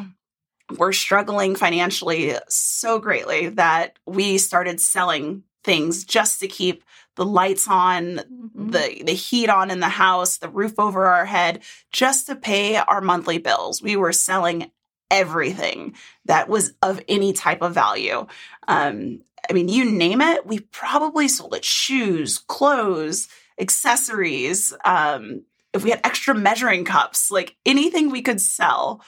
were 0.77 0.93
struggling 0.93 1.55
financially 1.55 2.35
so 2.47 2.99
greatly 2.99 3.49
that 3.49 3.97
we 4.05 4.37
started 4.37 4.79
selling 4.79 5.43
things 5.63 6.03
just 6.03 6.39
to 6.39 6.47
keep 6.47 6.83
the 7.15 7.25
lights 7.25 7.67
on, 7.67 8.17
mm-hmm. 8.17 8.69
the 8.69 9.03
the 9.05 9.13
heat 9.13 9.49
on 9.49 9.71
in 9.71 9.79
the 9.79 9.89
house, 9.89 10.37
the 10.37 10.49
roof 10.49 10.79
over 10.79 11.05
our 11.05 11.25
head, 11.25 11.61
just 11.91 12.27
to 12.27 12.35
pay 12.35 12.75
our 12.75 13.01
monthly 13.01 13.37
bills. 13.37 13.81
We 13.81 13.95
were 13.95 14.11
selling 14.11 14.71
everything 15.11 15.95
that 16.25 16.49
was 16.49 16.73
of 16.81 17.01
any 17.07 17.33
type 17.33 17.61
of 17.61 17.73
value. 17.73 18.25
Um, 18.67 19.21
I 19.49 19.53
mean, 19.53 19.69
you 19.69 19.89
name 19.91 20.21
it, 20.21 20.45
we 20.45 20.59
probably 20.59 21.27
sold 21.27 21.53
it 21.53 21.63
shoes, 21.63 22.39
clothes, 22.39 23.27
accessories. 23.59 24.73
Um, 24.83 25.43
if 25.73 25.83
we 25.83 25.89
had 25.89 26.01
extra 26.03 26.33
measuring 26.33 26.85
cups, 26.85 27.29
like 27.29 27.55
anything 27.65 28.09
we 28.09 28.21
could 28.21 28.41
sell 28.41 29.01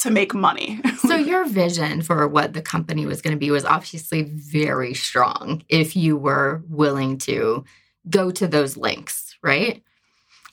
to 0.00 0.10
make 0.10 0.34
money. 0.34 0.80
so, 0.98 1.16
your 1.16 1.44
vision 1.46 2.02
for 2.02 2.26
what 2.28 2.52
the 2.52 2.62
company 2.62 3.06
was 3.06 3.22
going 3.22 3.34
to 3.34 3.38
be 3.38 3.50
was 3.50 3.64
obviously 3.64 4.22
very 4.22 4.94
strong 4.94 5.62
if 5.68 5.96
you 5.96 6.16
were 6.16 6.62
willing 6.68 7.18
to 7.18 7.64
go 8.08 8.30
to 8.30 8.46
those 8.46 8.76
links, 8.76 9.36
right? 9.42 9.82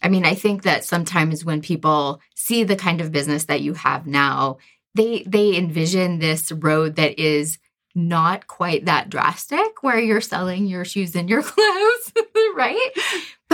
I 0.03 0.09
mean, 0.09 0.25
I 0.25 0.35
think 0.35 0.63
that 0.63 0.83
sometimes 0.83 1.43
when 1.43 1.61
people 1.61 2.21
see 2.35 2.63
the 2.63 2.75
kind 2.75 3.01
of 3.01 3.11
business 3.11 3.45
that 3.45 3.61
you 3.61 3.73
have 3.73 4.05
now, 4.05 4.57
they 4.95 5.23
they 5.27 5.55
envision 5.55 6.19
this 6.19 6.51
road 6.51 6.95
that 6.95 7.19
is 7.19 7.57
not 7.95 8.47
quite 8.47 8.85
that 8.85 9.09
drastic 9.09 9.81
where 9.81 9.99
you're 9.99 10.21
selling 10.21 10.67
your 10.67 10.85
shoes 10.85 11.15
and 11.15 11.29
your 11.29 11.41
clothes, 11.43 12.13
right? 12.55 12.89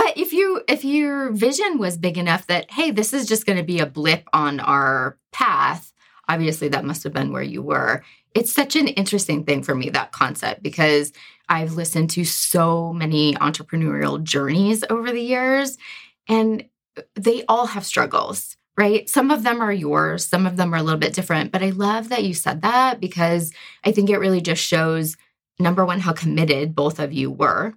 But 0.04 0.18
if 0.18 0.34
you 0.34 0.60
if 0.68 0.84
your 0.84 1.30
vision 1.30 1.78
was 1.78 1.96
big 1.96 2.18
enough 2.18 2.46
that 2.48 2.70
hey, 2.70 2.90
this 2.90 3.14
is 3.14 3.26
just 3.26 3.46
going 3.46 3.56
to 3.56 3.64
be 3.64 3.78
a 3.78 3.86
blip 3.86 4.28
on 4.34 4.60
our 4.60 5.16
path, 5.32 5.94
obviously 6.28 6.68
that 6.68 6.84
must 6.84 7.04
have 7.04 7.14
been 7.14 7.32
where 7.32 7.42
you 7.42 7.62
were. 7.62 8.04
It's 8.34 8.52
such 8.52 8.76
an 8.76 8.86
interesting 8.86 9.44
thing 9.44 9.62
for 9.62 9.74
me 9.74 9.88
that 9.88 10.12
concept 10.12 10.62
because 10.62 11.14
I've 11.48 11.72
listened 11.72 12.10
to 12.10 12.24
so 12.26 12.92
many 12.92 13.32
entrepreneurial 13.36 14.22
journeys 14.22 14.84
over 14.90 15.10
the 15.10 15.22
years 15.22 15.78
and 16.28 16.66
they 17.14 17.44
all 17.48 17.66
have 17.66 17.86
struggles 17.86 18.58
right? 18.76 19.08
Some 19.08 19.30
of 19.30 19.44
them 19.44 19.60
are 19.60 19.72
yours, 19.72 20.26
some 20.26 20.46
of 20.46 20.56
them 20.56 20.74
are 20.74 20.78
a 20.78 20.82
little 20.82 20.98
bit 20.98 21.14
different. 21.14 21.52
But 21.52 21.62
I 21.62 21.70
love 21.70 22.08
that 22.08 22.24
you 22.24 22.34
said 22.34 22.62
that 22.62 22.98
because 22.98 23.52
I 23.84 23.92
think 23.92 24.10
it 24.10 24.18
really 24.18 24.40
just 24.40 24.60
shows 24.60 25.16
number 25.60 25.86
one, 25.86 26.00
how 26.00 26.12
committed 26.12 26.74
both 26.74 26.98
of 26.98 27.12
you 27.12 27.30
were, 27.30 27.72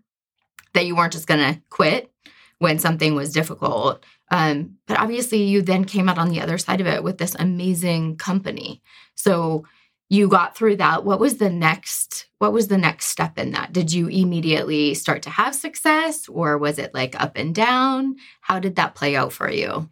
that 0.73 0.87
you 0.87 0.95
weren't 0.95 1.13
just 1.13 1.27
going 1.27 1.53
to 1.53 1.61
quit 1.69 2.11
when 2.59 2.79
something 2.79 3.15
was 3.15 3.31
difficult. 3.33 4.03
Um, 4.31 4.77
but 4.87 4.99
obviously, 4.99 5.43
you 5.43 5.61
then 5.61 5.85
came 5.85 6.09
out 6.09 6.17
on 6.17 6.29
the 6.29 6.41
other 6.41 6.57
side 6.57 6.81
of 6.81 6.87
it 6.87 7.03
with 7.03 7.17
this 7.17 7.35
amazing 7.35 8.17
company. 8.17 8.81
So 9.15 9.65
you 10.09 10.27
got 10.27 10.55
through 10.55 10.77
that. 10.77 11.03
What 11.03 11.19
was 11.19 11.37
the 11.37 11.49
next? 11.49 12.27
What 12.39 12.53
was 12.53 12.67
the 12.67 12.77
next 12.77 13.07
step 13.07 13.37
in 13.37 13.51
that? 13.51 13.73
Did 13.73 13.91
you 13.91 14.07
immediately 14.07 14.93
start 14.93 15.21
to 15.23 15.29
have 15.29 15.55
success, 15.55 16.27
or 16.29 16.57
was 16.57 16.79
it 16.79 16.93
like 16.93 17.21
up 17.21 17.33
and 17.35 17.53
down? 17.53 18.15
How 18.41 18.59
did 18.59 18.75
that 18.77 18.95
play 18.95 19.15
out 19.15 19.33
for 19.33 19.49
you? 19.49 19.89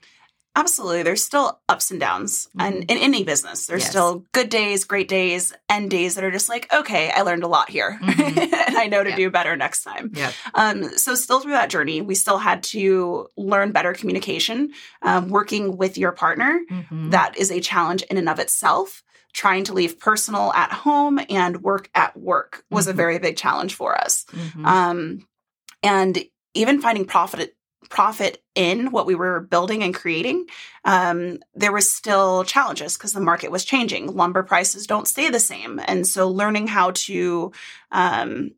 Absolutely. 0.56 1.04
There's 1.04 1.24
still 1.24 1.60
ups 1.68 1.92
and 1.92 2.00
downs. 2.00 2.48
Mm-hmm. 2.48 2.62
And 2.62 2.92
in 2.92 2.98
any 2.98 3.24
business, 3.24 3.66
there's 3.66 3.82
yes. 3.82 3.90
still 3.90 4.26
good 4.32 4.50
days, 4.50 4.86
great 4.86 5.08
days, 5.08 5.54
and 5.68 5.90
days 5.90 6.16
that 6.16 6.24
are 6.24 6.32
just 6.32 6.48
like, 6.48 6.72
okay, 6.74 7.12
I 7.12 7.22
learned 7.22 7.44
a 7.44 7.48
lot 7.48 7.70
here. 7.70 8.00
Mm-hmm. 8.02 8.40
and 8.68 8.78
I 8.78 8.88
know 8.88 9.04
to 9.04 9.16
do 9.16 9.30
better 9.30 9.56
next 9.56 9.84
time. 9.84 10.12
Yep. 10.14 10.34
Um, 10.54 10.84
so, 10.98 11.16
still 11.16 11.42
through 11.42 11.52
that 11.52 11.70
journey, 11.70 12.02
we 12.02 12.16
still 12.16 12.38
had 12.38 12.64
to 12.64 13.28
learn 13.36 13.72
better 13.72 13.94
communication. 13.94 14.72
Um, 15.02 15.30
working 15.30 15.78
with 15.78 15.98
your 15.98 16.14
partner, 16.14 16.62
mm-hmm. 16.70 17.10
that 17.10 17.38
is 17.38 17.52
a 17.52 17.60
challenge 17.60 18.04
in 18.04 18.18
and 18.18 18.30
of 18.30 18.40
itself. 18.40 19.04
Trying 19.34 19.66
to 19.66 19.74
leave 19.74 20.00
personal 20.00 20.54
at 20.54 20.72
home 20.72 21.20
and 21.30 21.62
work 21.62 21.90
at 21.94 22.18
work 22.18 22.64
was 22.70 22.88
a 22.88 22.92
mm-hmm. 22.92 22.98
very 22.98 23.20
big 23.20 23.36
challenge 23.36 23.76
for 23.76 24.00
us. 24.00 24.26
Mm-hmm. 24.32 24.66
Um, 24.66 25.28
and 25.84 26.24
even 26.54 26.82
finding 26.82 27.06
profit 27.06 27.55
profit 27.90 28.42
in 28.56 28.92
what 28.92 29.06
we 29.06 29.16
were 29.16 29.42
building 29.42 29.84
and 29.84 29.94
creating, 29.94 30.46
um, 30.84 31.40
there 31.54 31.72
was 31.72 31.92
still 31.92 32.44
challenges 32.44 32.98
because 32.98 33.14
the 33.14 33.20
market 33.20 33.52
was 33.52 33.66
changing. 33.66 34.16
Lumber 34.16 34.44
prices 34.44 34.88
don't 34.88 35.08
stay 35.08 35.30
the 35.30 35.40
same, 35.40 35.80
and 35.86 36.08
so 36.08 36.30
learning 36.30 36.68
how 36.68 36.92
to 36.92 37.52
um, 37.92 38.52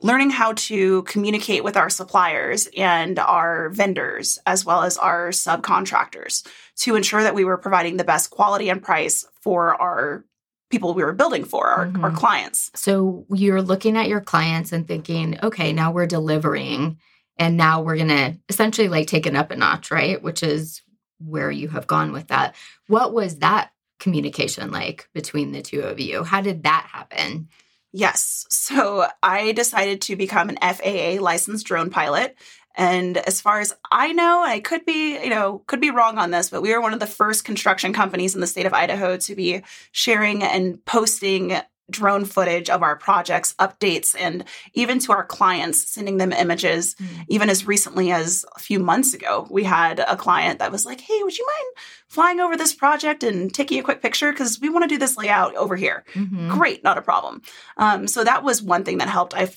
learning 0.00 0.30
how 0.30 0.52
to 0.52 1.02
communicate 1.02 1.64
with 1.64 1.76
our 1.76 1.88
suppliers 1.88 2.68
and 2.76 3.18
our 3.18 3.70
vendors 3.70 4.38
as 4.46 4.64
well 4.64 4.82
as 4.82 4.98
our 4.98 5.30
subcontractors 5.30 6.46
to 6.76 6.96
ensure 6.96 7.22
that 7.22 7.34
we 7.34 7.44
were 7.44 7.56
providing 7.56 7.96
the 7.96 8.04
best 8.04 8.30
quality 8.30 8.68
and 8.68 8.82
price 8.82 9.26
for 9.40 9.80
our 9.80 10.24
people 10.68 10.94
we 10.94 11.04
were 11.04 11.12
building 11.12 11.44
for 11.44 11.66
our, 11.68 11.86
mm-hmm. 11.86 12.04
our 12.04 12.10
clients 12.10 12.70
so 12.74 13.24
you're 13.32 13.62
looking 13.62 13.96
at 13.96 14.08
your 14.08 14.20
clients 14.20 14.72
and 14.72 14.86
thinking 14.86 15.38
okay 15.42 15.72
now 15.72 15.92
we're 15.92 16.06
delivering 16.06 16.98
and 17.38 17.56
now 17.56 17.82
we're 17.82 17.96
going 17.96 18.08
to 18.08 18.38
essentially 18.48 18.88
like 18.88 19.06
take 19.06 19.26
it 19.26 19.36
up 19.36 19.50
a 19.50 19.56
notch, 19.56 19.90
right? 19.90 20.22
Which 20.22 20.42
is 20.42 20.82
where 21.18 21.50
you 21.50 21.68
have 21.68 21.86
gone 21.86 22.12
with 22.12 22.28
that. 22.28 22.54
What 22.86 23.12
was 23.12 23.38
that 23.38 23.70
communication 23.98 24.70
like 24.70 25.08
between 25.14 25.52
the 25.52 25.62
two 25.62 25.80
of 25.80 26.00
you? 26.00 26.24
How 26.24 26.40
did 26.40 26.64
that 26.64 26.88
happen? 26.90 27.48
Yes. 27.92 28.46
So 28.50 29.06
I 29.22 29.52
decided 29.52 30.02
to 30.02 30.16
become 30.16 30.50
an 30.50 30.58
FAA 30.60 31.22
licensed 31.22 31.66
drone 31.66 31.88
pilot. 31.88 32.36
And 32.74 33.16
as 33.16 33.40
far 33.40 33.60
as 33.60 33.72
I 33.90 34.12
know, 34.12 34.42
I 34.42 34.60
could 34.60 34.84
be, 34.84 35.18
you 35.22 35.30
know, 35.30 35.62
could 35.66 35.80
be 35.80 35.90
wrong 35.90 36.18
on 36.18 36.30
this, 36.30 36.50
but 36.50 36.60
we 36.60 36.74
were 36.74 36.80
one 36.82 36.92
of 36.92 37.00
the 37.00 37.06
first 37.06 37.44
construction 37.44 37.94
companies 37.94 38.34
in 38.34 38.42
the 38.42 38.46
state 38.46 38.66
of 38.66 38.74
Idaho 38.74 39.16
to 39.16 39.34
be 39.34 39.62
sharing 39.92 40.42
and 40.42 40.84
posting 40.84 41.58
drone 41.90 42.24
footage 42.24 42.68
of 42.68 42.82
our 42.82 42.96
projects, 42.96 43.54
updates, 43.58 44.14
and 44.18 44.44
even 44.74 44.98
to 45.00 45.12
our 45.12 45.24
clients, 45.24 45.88
sending 45.88 46.16
them 46.16 46.32
images. 46.32 46.94
Mm. 46.96 47.24
Even 47.28 47.50
as 47.50 47.66
recently 47.66 48.10
as 48.10 48.44
a 48.56 48.60
few 48.60 48.78
months 48.78 49.14
ago, 49.14 49.46
we 49.50 49.64
had 49.64 50.00
a 50.00 50.16
client 50.16 50.58
that 50.58 50.72
was 50.72 50.84
like, 50.84 51.00
Hey, 51.00 51.22
would 51.22 51.36
you 51.36 51.46
mind 51.46 51.74
flying 52.08 52.40
over 52.40 52.56
this 52.56 52.74
project 52.74 53.22
and 53.22 53.52
taking 53.52 53.78
a 53.78 53.82
quick 53.82 54.02
picture? 54.02 54.32
Because 54.32 54.60
we 54.60 54.68
want 54.68 54.84
to 54.84 54.88
do 54.88 54.98
this 54.98 55.16
layout 55.16 55.54
over 55.56 55.76
here. 55.76 56.04
Mm-hmm. 56.14 56.50
Great, 56.50 56.84
not 56.84 56.98
a 56.98 57.02
problem. 57.02 57.42
Um, 57.76 58.06
so 58.06 58.24
that 58.24 58.42
was 58.42 58.62
one 58.62 58.84
thing 58.84 58.98
that 58.98 59.08
helped, 59.08 59.34
I, 59.34 59.50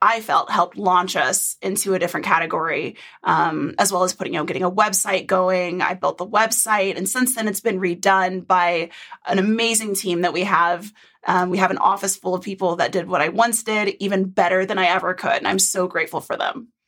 I, 0.00 0.20
felt 0.20 0.50
helped 0.50 0.76
launch 0.76 1.16
us 1.16 1.56
into 1.62 1.94
a 1.94 1.98
different 1.98 2.26
category, 2.26 2.96
um, 3.24 3.74
as 3.78 3.92
well 3.92 4.04
as 4.04 4.14
putting, 4.14 4.34
you 4.34 4.40
know, 4.40 4.44
getting 4.44 4.62
a 4.62 4.70
website 4.70 5.26
going. 5.26 5.82
I 5.82 5.94
built 5.94 6.18
the 6.18 6.26
website, 6.26 6.96
and 6.96 7.08
since 7.08 7.34
then 7.34 7.48
it's 7.48 7.60
been 7.60 7.80
redone 7.80 8.46
by 8.46 8.90
an 9.26 9.38
amazing 9.38 9.94
team 9.94 10.22
that 10.22 10.32
we 10.32 10.44
have 10.44 10.92
um, 11.26 11.50
we 11.50 11.58
have 11.58 11.70
an 11.70 11.78
office 11.78 12.16
full 12.16 12.34
of 12.34 12.42
people 12.42 12.76
that 12.76 12.92
did 12.92 13.06
what 13.06 13.20
I 13.20 13.28
once 13.28 13.62
did 13.62 13.96
even 14.00 14.24
better 14.24 14.66
than 14.66 14.78
I 14.78 14.86
ever 14.86 15.14
could. 15.14 15.32
And 15.32 15.46
I'm 15.46 15.58
so 15.58 15.86
grateful 15.86 16.20
for 16.20 16.36
them. 16.36 16.68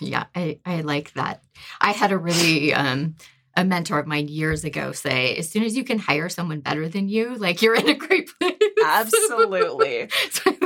Yeah, 0.00 0.26
I, 0.34 0.58
I 0.66 0.82
like 0.82 1.14
that. 1.14 1.42
I 1.80 1.92
had 1.92 2.12
a 2.12 2.18
really, 2.18 2.74
um, 2.74 3.16
a 3.58 3.64
mentor 3.64 3.98
of 3.98 4.06
mine 4.06 4.28
years 4.28 4.62
ago 4.62 4.92
say, 4.92 5.34
as 5.36 5.50
soon 5.50 5.64
as 5.64 5.76
you 5.76 5.82
can 5.82 5.98
hire 5.98 6.28
someone 6.28 6.60
better 6.60 6.88
than 6.88 7.08
you, 7.08 7.34
like 7.34 7.60
you're 7.60 7.74
in 7.74 7.88
a 7.88 7.94
great 7.94 8.30
place. 8.40 8.54
Absolutely. 8.84 10.08
so 10.30 10.56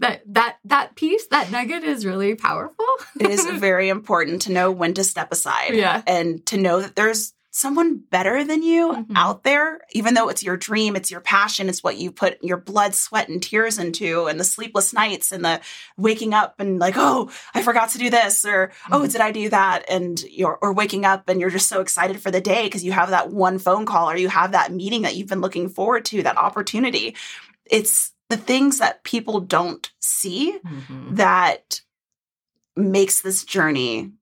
that 0.00 0.22
that 0.26 0.56
that 0.64 0.96
piece, 0.96 1.28
that 1.28 1.52
nugget 1.52 1.84
is 1.84 2.04
really 2.04 2.34
powerful. 2.34 2.84
it 3.20 3.30
is 3.30 3.46
very 3.52 3.88
important 3.88 4.42
to 4.42 4.52
know 4.52 4.72
when 4.72 4.94
to 4.94 5.04
step 5.04 5.30
aside. 5.30 5.74
Yeah. 5.74 6.02
And 6.08 6.44
to 6.46 6.58
know 6.58 6.80
that 6.80 6.96
there's 6.96 7.34
someone 7.52 7.98
better 7.98 8.44
than 8.44 8.62
you 8.62 8.92
mm-hmm. 8.92 9.16
out 9.16 9.42
there, 9.42 9.80
even 9.92 10.14
though 10.14 10.28
it's 10.28 10.42
your 10.42 10.56
dream, 10.56 10.94
it's 10.94 11.10
your 11.10 11.20
passion, 11.20 11.68
it's 11.68 11.82
what 11.82 11.96
you 11.96 12.12
put 12.12 12.42
your 12.42 12.56
blood, 12.56 12.94
sweat, 12.94 13.28
and 13.28 13.42
tears 13.42 13.78
into, 13.78 14.26
and 14.26 14.38
the 14.38 14.44
sleepless 14.44 14.92
nights 14.92 15.32
and 15.32 15.44
the 15.44 15.60
waking 15.96 16.32
up 16.32 16.54
and 16.60 16.78
like, 16.78 16.94
oh, 16.96 17.30
I 17.52 17.62
forgot 17.62 17.90
to 17.90 17.98
do 17.98 18.08
this, 18.08 18.44
or 18.44 18.70
oh, 18.70 18.74
mm-hmm. 18.74 18.94
oh, 18.94 19.06
did 19.06 19.20
I 19.20 19.32
do 19.32 19.48
that? 19.48 19.84
And 19.90 20.22
you're 20.22 20.58
or 20.62 20.72
waking 20.72 21.04
up 21.04 21.28
and 21.28 21.40
you're 21.40 21.50
just 21.50 21.68
so 21.68 21.80
excited 21.80 22.20
for 22.20 22.30
the 22.30 22.40
day 22.40 22.64
because 22.64 22.84
you 22.84 22.92
have 22.92 23.10
that 23.10 23.30
one 23.30 23.58
phone 23.58 23.84
call 23.84 24.10
or 24.10 24.16
you 24.16 24.28
have 24.28 24.52
that 24.52 24.72
meeting 24.72 25.02
that 25.02 25.16
you've 25.16 25.28
been 25.28 25.40
looking 25.40 25.68
forward 25.68 26.04
to, 26.06 26.22
that 26.22 26.38
opportunity. 26.38 27.16
It's 27.66 28.12
the 28.28 28.36
things 28.36 28.78
that 28.78 29.02
people 29.02 29.40
don't 29.40 29.90
see 29.98 30.56
mm-hmm. 30.64 31.16
that 31.16 31.80
makes 32.76 33.20
this 33.22 33.44
journey 33.44 34.12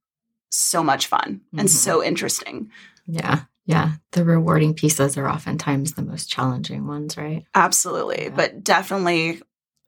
so 0.51 0.83
much 0.83 1.07
fun 1.07 1.43
and 1.57 1.71
so 1.71 1.99
mm-hmm. 1.99 2.09
interesting. 2.09 2.71
Yeah. 3.09 3.41
Yeah. 3.65 3.93
The 4.13 4.25
rewarding 4.25 4.75
pieces 4.75 5.19
are 5.19 5.29
oftentimes 5.29 5.95
the 5.95 6.03
most 6.03 6.31
challenging 6.31 6.87
ones, 6.87 7.17
right? 7.17 7.45
Absolutely. 7.55 8.25
Yeah. 8.25 8.35
But 8.37 8.63
definitely, 8.63 9.43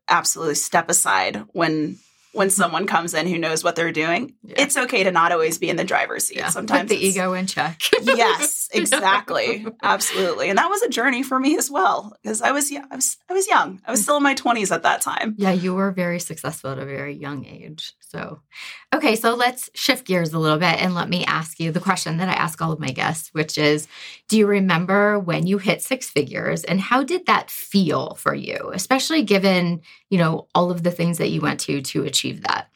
absolutely 0.08 0.56
step 0.56 0.90
aside 0.90 1.44
when 1.52 1.98
when 2.32 2.50
someone 2.50 2.86
comes 2.86 3.14
in 3.14 3.26
who 3.26 3.38
knows 3.38 3.64
what 3.64 3.76
they're 3.76 3.92
doing, 3.92 4.34
yeah. 4.42 4.54
it's 4.58 4.76
okay 4.76 5.02
to 5.02 5.10
not 5.10 5.32
always 5.32 5.58
be 5.58 5.68
in 5.68 5.76
the 5.76 5.84
driver's 5.84 6.26
seat. 6.26 6.38
Yeah. 6.38 6.48
Sometimes 6.48 6.82
Put 6.82 6.88
the 6.88 7.04
ego 7.04 7.32
in 7.32 7.46
check. 7.46 7.80
yes, 8.02 8.68
exactly, 8.74 9.66
absolutely. 9.82 10.48
And 10.48 10.58
that 10.58 10.68
was 10.68 10.82
a 10.82 10.88
journey 10.88 11.22
for 11.22 11.38
me 11.38 11.56
as 11.58 11.70
well 11.70 12.16
because 12.22 12.40
I 12.40 12.52
was, 12.52 12.72
I 12.72 12.94
was, 12.94 13.16
I 13.28 13.32
was 13.32 13.48
young. 13.48 13.80
I 13.86 13.90
was 13.90 14.00
mm. 14.00 14.04
still 14.04 14.16
in 14.18 14.22
my 14.22 14.34
twenties 14.34 14.70
at 14.70 14.82
that 14.84 15.00
time. 15.00 15.34
Yeah, 15.38 15.52
you 15.52 15.74
were 15.74 15.90
very 15.90 16.20
successful 16.20 16.70
at 16.70 16.78
a 16.78 16.86
very 16.86 17.14
young 17.14 17.44
age. 17.44 17.92
So, 18.00 18.40
okay, 18.94 19.14
so 19.16 19.34
let's 19.34 19.70
shift 19.74 20.06
gears 20.06 20.32
a 20.32 20.38
little 20.38 20.58
bit 20.58 20.82
and 20.82 20.94
let 20.94 21.08
me 21.08 21.24
ask 21.24 21.60
you 21.60 21.70
the 21.70 21.80
question 21.80 22.16
that 22.16 22.28
I 22.28 22.32
ask 22.32 22.60
all 22.60 22.72
of 22.72 22.80
my 22.80 22.90
guests, 22.90 23.28
which 23.32 23.56
is, 23.56 23.86
do 24.28 24.36
you 24.36 24.46
remember 24.46 25.18
when 25.18 25.46
you 25.46 25.58
hit 25.58 25.82
six 25.82 26.10
figures 26.10 26.64
and 26.64 26.80
how 26.80 27.02
did 27.04 27.26
that 27.26 27.50
feel 27.50 28.14
for 28.14 28.34
you, 28.34 28.70
especially 28.74 29.22
given 29.22 29.80
you 30.10 30.18
know 30.18 30.48
all 30.54 30.70
of 30.70 30.82
the 30.82 30.90
things 30.90 31.18
that 31.18 31.30
you 31.30 31.40
went 31.40 31.60
to 31.60 31.80
to 31.80 32.04
achieve 32.04 32.19
achieve 32.20 32.42
that? 32.42 32.68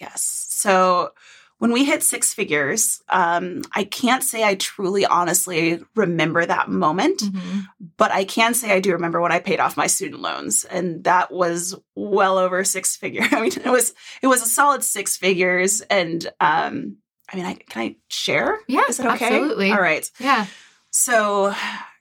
Yes. 0.00 0.22
So 0.48 1.12
when 1.58 1.72
we 1.72 1.84
hit 1.84 2.02
six 2.02 2.32
figures, 2.32 3.02
um, 3.10 3.62
I 3.74 3.84
can't 3.84 4.24
say 4.24 4.42
I 4.42 4.54
truly 4.54 5.04
honestly 5.04 5.80
remember 5.94 6.44
that 6.44 6.70
moment, 6.70 7.20
mm-hmm. 7.20 7.60
but 7.98 8.10
I 8.10 8.24
can 8.24 8.54
say 8.54 8.72
I 8.72 8.80
do 8.80 8.92
remember 8.92 9.20
when 9.20 9.30
I 9.30 9.40
paid 9.40 9.60
off 9.60 9.76
my 9.76 9.86
student 9.86 10.22
loans, 10.22 10.64
and 10.64 11.04
that 11.04 11.30
was 11.30 11.76
well 11.94 12.38
over 12.38 12.64
six 12.64 12.96
figures. 12.96 13.28
I 13.32 13.40
mean, 13.42 13.52
it 13.52 13.66
was 13.70 13.92
it 14.22 14.26
was 14.26 14.42
a 14.42 14.46
solid 14.46 14.82
six 14.82 15.16
figures, 15.18 15.82
and 15.82 16.26
um, 16.40 16.96
I 17.30 17.36
mean, 17.36 17.44
I, 17.44 17.54
can 17.54 17.82
I 17.82 17.96
share? 18.08 18.58
Yeah, 18.66 18.84
is 18.88 18.98
it 18.98 19.06
okay? 19.06 19.26
Absolutely. 19.26 19.70
All 19.70 19.80
right. 19.80 20.10
Yeah. 20.18 20.46
So, 20.92 21.54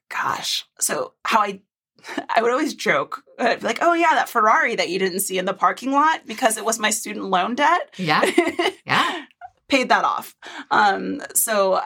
gosh, 0.10 0.66
so 0.80 1.14
how 1.26 1.42
I 1.42 1.60
I 2.36 2.42
would 2.42 2.52
always 2.52 2.74
joke, 2.74 3.24
uh, 3.38 3.56
like, 3.62 3.80
oh, 3.82 3.94
yeah, 3.94 4.14
that 4.14 4.30
Ferrari 4.30 4.76
that 4.76 4.90
you 4.90 5.00
didn't 5.00 5.22
see 5.22 5.38
in 5.38 5.46
the 5.46 5.54
parking 5.54 5.92
lot 5.92 6.26
because 6.26 6.58
it 6.58 6.66
was 6.66 6.80
my 6.80 6.90
student 6.90 7.26
loan 7.26 7.56
debt. 7.56 7.94
Yeah. 7.98 8.22
Yeah. 8.86 9.26
Paid 9.68 9.90
that 9.90 10.04
off. 10.04 10.36
Um, 10.72 11.22
so 11.36 11.82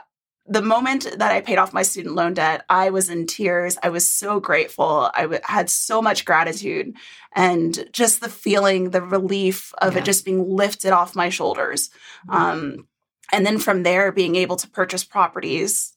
the 0.46 0.62
moment 0.62 1.06
that 1.18 1.32
I 1.32 1.40
paid 1.42 1.58
off 1.58 1.72
my 1.74 1.82
student 1.82 2.14
loan 2.14 2.32
debt, 2.34 2.64
I 2.68 2.90
was 2.90 3.08
in 3.10 3.26
tears. 3.26 3.76
I 3.82 3.90
was 3.90 4.10
so 4.10 4.40
grateful. 4.40 5.10
I 5.14 5.22
w- 5.22 5.40
had 5.44 5.68
so 5.68 6.00
much 6.00 6.24
gratitude 6.24 6.94
and 7.34 7.86
just 7.92 8.20
the 8.22 8.28
feeling, 8.30 8.90
the 8.90 9.02
relief 9.02 9.72
of 9.78 9.94
Yeah. 9.94 9.98
it 10.00 10.04
just 10.04 10.24
being 10.24 10.48
lifted 10.48 10.92
off 10.92 11.14
my 11.14 11.28
shoulders. 11.28 11.90
Um, 12.28 12.88
and 13.32 13.44
then 13.44 13.58
from 13.58 13.82
there, 13.82 14.12
being 14.12 14.36
able 14.36 14.56
to 14.56 14.68
purchase 14.68 15.04
properties 15.04 15.93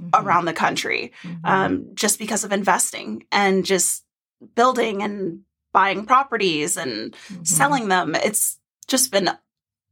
Mhm. 0.00 0.10
around 0.22 0.44
the 0.44 0.52
country 0.52 1.12
Mhm. 1.22 1.40
um, 1.44 1.86
just 1.94 2.18
because 2.18 2.44
of 2.44 2.52
investing 2.52 3.24
and 3.32 3.64
just 3.64 4.04
building 4.54 5.02
and 5.02 5.40
buying 5.72 6.04
properties 6.06 6.76
and 6.76 7.14
Mhm. 7.28 7.46
selling 7.46 7.88
them. 7.88 8.14
It's 8.14 8.58
just 8.88 9.10
been 9.10 9.30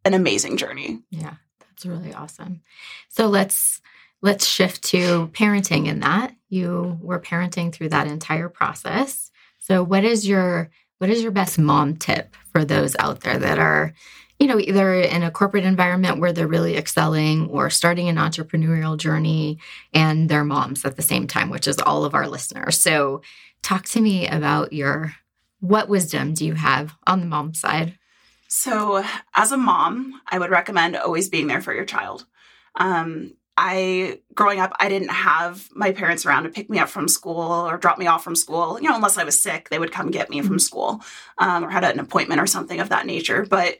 an 0.04 0.14
amazing 0.14 0.56
journey. 0.56 1.02
Yeah, 1.10 1.34
that's 1.60 1.86
really 1.86 2.12
awesome. 2.14 2.62
So 3.08 3.28
let's 3.28 3.80
let's 4.22 4.46
shift 4.46 4.82
to 4.82 5.28
parenting 5.34 5.86
in 5.86 6.00
that. 6.00 6.34
You 6.48 6.98
were 7.02 7.20
parenting 7.20 7.72
through 7.72 7.90
that 7.90 8.06
entire 8.06 8.48
process. 8.48 9.30
So 9.58 9.82
what 9.82 10.04
is 10.04 10.26
your 10.26 10.70
what 10.98 11.10
is 11.10 11.22
your 11.22 11.32
best 11.32 11.58
mom 11.58 11.96
tip 11.96 12.34
for 12.52 12.64
those 12.64 12.94
out 12.98 13.20
there 13.20 13.38
that 13.38 13.58
are 13.58 13.92
you 14.38 14.46
know 14.46 14.58
either 14.58 14.94
in 14.94 15.22
a 15.22 15.30
corporate 15.30 15.64
environment 15.64 16.20
where 16.20 16.32
they're 16.32 16.46
really 16.46 16.76
excelling 16.76 17.48
or 17.48 17.70
starting 17.70 18.08
an 18.08 18.16
entrepreneurial 18.16 18.96
journey 18.96 19.58
and 19.92 20.28
they're 20.28 20.44
moms 20.44 20.84
at 20.84 20.96
the 20.96 21.02
same 21.02 21.26
time 21.26 21.50
which 21.50 21.68
is 21.68 21.78
all 21.80 22.04
of 22.04 22.14
our 22.14 22.28
listeners 22.28 22.78
so 22.78 23.22
talk 23.62 23.84
to 23.84 24.00
me 24.00 24.26
about 24.28 24.72
your 24.72 25.14
what 25.60 25.88
wisdom 25.88 26.34
do 26.34 26.44
you 26.44 26.54
have 26.54 26.94
on 27.06 27.20
the 27.20 27.26
mom 27.26 27.54
side 27.54 27.98
So, 28.48 29.02
as 29.34 29.50
a 29.50 29.56
mom, 29.56 30.20
I 30.28 30.38
would 30.38 30.50
recommend 30.50 30.94
always 30.96 31.28
being 31.28 31.48
there 31.48 31.60
for 31.60 31.74
your 31.74 31.84
child. 31.84 32.24
Um, 32.76 33.32
I, 33.56 34.20
growing 34.32 34.60
up, 34.60 34.72
I 34.78 34.88
didn't 34.88 35.10
have 35.10 35.68
my 35.74 35.90
parents 35.90 36.24
around 36.24 36.44
to 36.44 36.50
pick 36.50 36.70
me 36.70 36.78
up 36.78 36.88
from 36.88 37.08
school 37.08 37.40
or 37.40 37.78
drop 37.78 37.98
me 37.98 38.06
off 38.06 38.22
from 38.22 38.36
school. 38.36 38.78
You 38.80 38.88
know, 38.88 38.94
unless 38.94 39.18
I 39.18 39.24
was 39.24 39.42
sick, 39.42 39.70
they 39.70 39.80
would 39.80 39.90
come 39.90 40.12
get 40.12 40.30
me 40.30 40.40
from 40.40 40.60
school 40.60 41.00
um, 41.38 41.64
or 41.64 41.70
had 41.70 41.82
an 41.82 41.98
appointment 41.98 42.40
or 42.40 42.46
something 42.46 42.78
of 42.78 42.90
that 42.90 43.06
nature. 43.06 43.44
But 43.44 43.78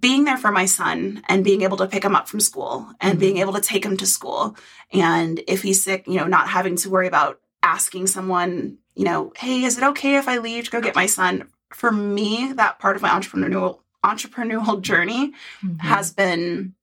being 0.00 0.24
there 0.24 0.36
for 0.36 0.50
my 0.50 0.66
son 0.66 1.22
and 1.28 1.44
being 1.44 1.62
able 1.62 1.76
to 1.76 1.86
pick 1.86 2.04
him 2.04 2.16
up 2.16 2.28
from 2.28 2.40
school 2.40 2.88
and 3.00 3.20
being 3.20 3.36
able 3.36 3.52
to 3.52 3.60
take 3.60 3.84
him 3.84 3.96
to 3.96 4.06
school, 4.06 4.56
and 4.92 5.40
if 5.46 5.62
he's 5.62 5.82
sick, 5.82 6.06
you 6.06 6.16
know, 6.16 6.26
not 6.26 6.48
having 6.48 6.76
to 6.76 6.90
worry 6.90 7.06
about 7.06 7.40
asking 7.62 8.06
someone, 8.08 8.78
you 8.94 9.04
know, 9.04 9.32
hey, 9.36 9.62
is 9.62 9.78
it 9.78 9.84
okay 9.84 10.16
if 10.16 10.28
I 10.28 10.38
leave 10.38 10.64
to 10.64 10.70
go 10.70 10.80
get 10.80 10.96
my 10.96 11.06
son? 11.06 11.48
For 11.72 11.92
me, 11.92 12.52
that 12.54 12.78
part 12.78 12.96
of 12.96 13.02
my 13.02 13.10
entrepreneurial 13.10 13.80
entrepreneurial 14.04 14.80
journey 14.90 15.32
Mhm. 15.62 15.80
has 15.80 16.12
been 16.12 16.74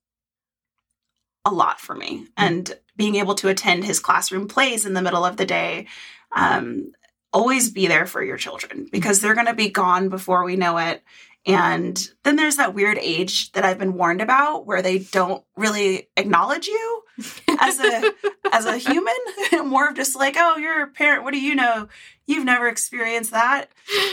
a 1.45 1.51
lot 1.51 1.79
for 1.79 1.95
me. 1.95 2.27
And 2.37 2.73
being 2.95 3.15
able 3.15 3.35
to 3.35 3.49
attend 3.49 3.83
his 3.83 3.99
classroom 3.99 4.47
plays 4.47 4.85
in 4.85 4.93
the 4.93 5.01
middle 5.01 5.25
of 5.25 5.37
the 5.37 5.45
day 5.45 5.87
um, 6.31 6.91
always 7.31 7.69
be 7.69 7.87
there 7.87 8.05
for 8.05 8.23
your 8.23 8.37
children 8.37 8.87
because 8.91 9.19
they're 9.19 9.33
going 9.33 9.47
to 9.47 9.53
be 9.53 9.69
gone 9.69 10.09
before 10.09 10.43
we 10.43 10.55
know 10.55 10.77
it 10.77 11.03
and 11.45 12.09
then 12.23 12.35
there's 12.35 12.57
that 12.57 12.73
weird 12.73 12.97
age 12.97 13.51
that 13.51 13.65
i've 13.65 13.79
been 13.79 13.93
warned 13.93 14.21
about 14.21 14.65
where 14.65 14.81
they 14.81 14.99
don't 14.99 15.43
really 15.55 16.09
acknowledge 16.15 16.67
you 16.67 17.03
as 17.59 17.79
a 17.79 18.11
as 18.51 18.65
a 18.65 18.77
human. 18.77 19.13
More 19.65 19.89
of 19.89 19.95
just 19.95 20.15
like 20.15 20.35
oh 20.37 20.57
you're 20.57 20.83
a 20.83 20.87
parent. 20.87 21.23
What 21.23 21.33
do 21.33 21.39
you 21.39 21.55
know? 21.55 21.87
You've 22.25 22.45
never 22.45 22.67
experienced 22.67 23.31
that. 23.31 23.69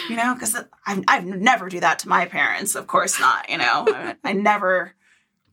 You 0.08 0.16
know 0.16 0.34
because 0.34 0.56
I, 0.86 1.02
I 1.08 1.20
never 1.20 1.68
do 1.68 1.80
that 1.80 2.00
to 2.00 2.08
my 2.08 2.26
parents 2.26 2.74
of 2.74 2.86
course 2.86 3.18
not 3.20 3.48
you 3.48 3.58
know? 3.58 3.84
I, 3.88 4.16
I 4.24 4.32
never 4.32 4.94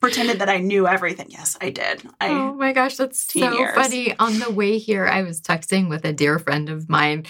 pretended 0.00 0.38
that 0.40 0.48
i 0.48 0.58
knew 0.58 0.86
everything 0.86 1.26
yes 1.30 1.56
i 1.60 1.70
did 1.70 2.02
i 2.20 2.28
oh 2.28 2.54
my 2.54 2.72
gosh, 2.72 2.96
that's 2.96 3.32
so 3.32 3.38
years. 3.58 3.74
funny. 3.74 4.16
On 4.18 4.38
the 4.38 4.50
way 4.50 4.78
here, 4.78 5.06
I 5.06 5.22
was 5.22 5.40
texting 5.40 5.88
with 5.88 6.04
a 6.04 6.12
dear 6.12 6.38
friend 6.38 6.68
of 6.68 6.88
mine, 6.88 7.24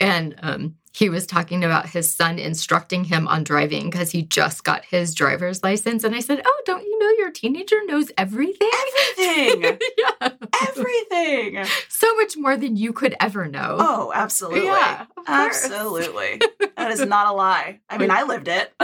and 0.00 0.34
um, 0.42 0.74
he 0.92 1.08
was 1.08 1.26
talking 1.26 1.64
about 1.64 1.88
his 1.88 2.12
son 2.12 2.38
instructing 2.38 3.04
him 3.04 3.26
on 3.28 3.44
driving 3.44 3.88
because 3.90 4.10
he 4.10 4.22
just 4.22 4.62
got 4.64 4.84
his 4.84 5.14
driver's 5.14 5.62
license. 5.62 6.04
And 6.04 6.14
I 6.14 6.20
said, 6.20 6.42
Oh, 6.44 6.62
don't 6.66 6.82
you 6.82 6.98
know 6.98 7.10
your 7.18 7.30
teenager 7.30 7.76
knows 7.86 8.10
everything? 8.18 8.70
everything 9.16 9.78
yeah. 9.98 10.28
everything 10.68 11.64
So 11.88 12.14
much 12.16 12.36
more 12.36 12.56
than 12.56 12.76
you 12.76 12.92
could 12.92 13.14
ever 13.20 13.46
know. 13.48 13.76
oh 13.78 14.12
absolutely 14.14 14.64
Yeah, 14.66 15.06
absolutely 15.26 16.40
that 16.76 16.90
is 16.90 17.00
not 17.06 17.26
a 17.28 17.32
lie 17.32 17.80
i 17.88 17.98
mean 17.98 18.10
i 18.10 18.22
lived 18.24 18.48
it 18.48 18.72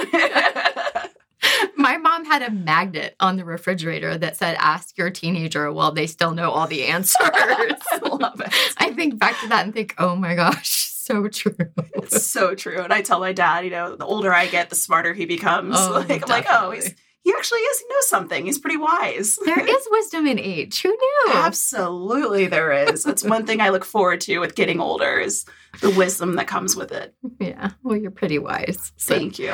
had 2.29 2.43
a 2.43 2.51
magnet 2.51 3.17
on 3.21 3.37
the 3.37 3.45
refrigerator 3.45 4.17
that 4.19 4.37
said, 4.37 4.57
Ask 4.61 4.97
your 4.97 5.11
teenager 5.11 5.73
while 5.73 5.93
they 5.93 6.07
still 6.07 6.33
know 6.33 6.51
all 6.51 6.67
the 6.67 6.85
answers. 6.85 7.17
I 7.23 7.77
love 8.03 8.41
it. 8.41 8.53
I 8.79 8.93
think 8.93 9.19
back 9.19 9.39
to 9.41 9.49
that 9.49 9.65
and 9.65 9.75
think, 9.75 9.95
Oh 9.99 10.15
my 10.15 10.35
gosh, 10.35 10.91
so 10.93 11.27
true. 11.29 11.57
It's 11.95 12.25
so 12.27 12.55
true. 12.55 12.81
And 12.81 12.93
I 12.93 13.03
tell 13.03 13.19
my 13.21 13.33
dad, 13.33 13.65
you 13.65 13.71
know, 13.71 13.97
the 13.97 14.05
older 14.07 14.33
I 14.33 14.47
get, 14.47 14.69
the 14.71 14.77
smarter 14.77 15.13
he 15.15 15.27
becomes. 15.27 15.75
Oh, 15.79 16.05
like, 16.09 16.23
I'm 16.23 16.29
like, 16.29 16.47
oh, 16.51 16.71
he's, 16.71 16.95
he 17.23 17.33
actually 17.37 17.61
is, 17.61 17.79
he 17.81 17.87
knows 17.95 18.09
something. 18.09 18.47
He's 18.47 18.59
pretty 18.59 18.77
wise. 18.79 19.39
There 19.45 19.61
is 19.67 19.89
wisdom 19.91 20.27
in 20.27 20.39
age. 20.39 20.81
Who 20.83 20.89
knew? 20.91 21.33
Absolutely, 21.35 22.47
there 22.47 22.73
is. 22.73 23.03
That's 23.05 23.23
one 23.25 23.45
thing 23.47 23.61
I 23.61 23.69
look 23.71 23.85
forward 23.85 24.21
to 24.23 24.39
with 24.39 24.55
getting 24.55 24.81
older 24.81 25.19
is 25.19 25.45
the 25.83 25.91
wisdom 25.91 26.37
that 26.37 26.47
comes 26.47 26.75
with 26.77 26.91
it. 26.93 27.15
Yeah. 27.39 27.71
Well, 27.83 27.97
you're 27.97 28.11
pretty 28.11 28.39
wise. 28.39 28.93
So- 28.97 29.15
Thank 29.15 29.39
you. 29.39 29.53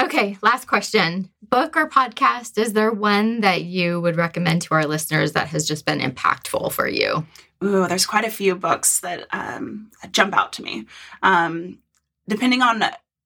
Okay. 0.00 0.36
Last 0.42 0.66
question 0.66 1.30
Book 1.50 1.76
or 1.76 1.88
podcast? 1.88 2.58
Is 2.58 2.72
there 2.72 2.92
one 2.92 3.40
that 3.40 3.62
you 3.64 4.00
would 4.00 4.16
recommend 4.16 4.62
to 4.62 4.74
our 4.74 4.86
listeners 4.86 5.32
that 5.32 5.48
has 5.48 5.66
just 5.66 5.84
been 5.84 6.00
impactful 6.00 6.72
for 6.72 6.88
you? 6.88 7.26
Ooh, 7.62 7.86
there's 7.86 8.06
quite 8.06 8.24
a 8.24 8.30
few 8.30 8.54
books 8.54 9.00
that 9.00 9.26
um, 9.32 9.90
jump 10.10 10.34
out 10.36 10.52
to 10.54 10.62
me. 10.62 10.86
Um, 11.22 11.78
depending 12.28 12.62
on 12.62 12.82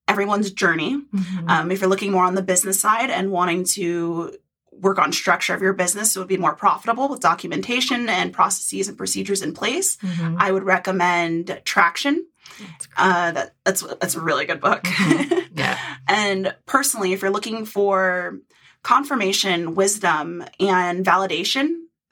everyone's 0.07 0.51
journey, 0.51 1.01
Um, 1.47 1.71
if 1.71 1.81
you're 1.81 1.89
looking 1.89 2.11
more 2.11 2.25
on 2.25 2.35
the 2.35 2.41
business 2.41 2.79
side 2.79 3.09
and 3.09 3.31
wanting 3.31 3.63
to 3.75 4.35
work 4.71 4.97
on 4.97 5.11
structure 5.11 5.53
of 5.53 5.61
your 5.61 5.73
business 5.73 6.11
so 6.11 6.19
it 6.19 6.21
would 6.23 6.29
be 6.29 6.37
more 6.37 6.55
profitable 6.55 7.09
with 7.09 7.19
documentation 7.19 8.07
and 8.07 8.31
processes 8.31 8.87
and 8.87 8.97
procedures 8.97 9.41
in 9.41 9.53
place, 9.53 9.97
Mhm. 9.97 10.35
I 10.39 10.51
would 10.51 10.63
recommend 10.63 11.59
Traction. 11.65 12.25
That's. 12.59 12.87
Uh, 12.97 13.31
that, 13.31 13.55
that's 13.63 13.81
that's 13.81 14.15
a 14.15 14.21
really 14.21 14.45
good 14.45 14.61
book. 14.61 14.83
Mhm. 14.83 15.35
Yeah. 15.59 15.77
and 16.07 16.55
personally, 16.65 17.11
if 17.11 17.21
you're 17.21 17.31
looking 17.31 17.65
for 17.65 18.37
confirmation, 18.83 19.75
wisdom, 19.75 20.43
and 20.59 21.05
validation 21.05 21.67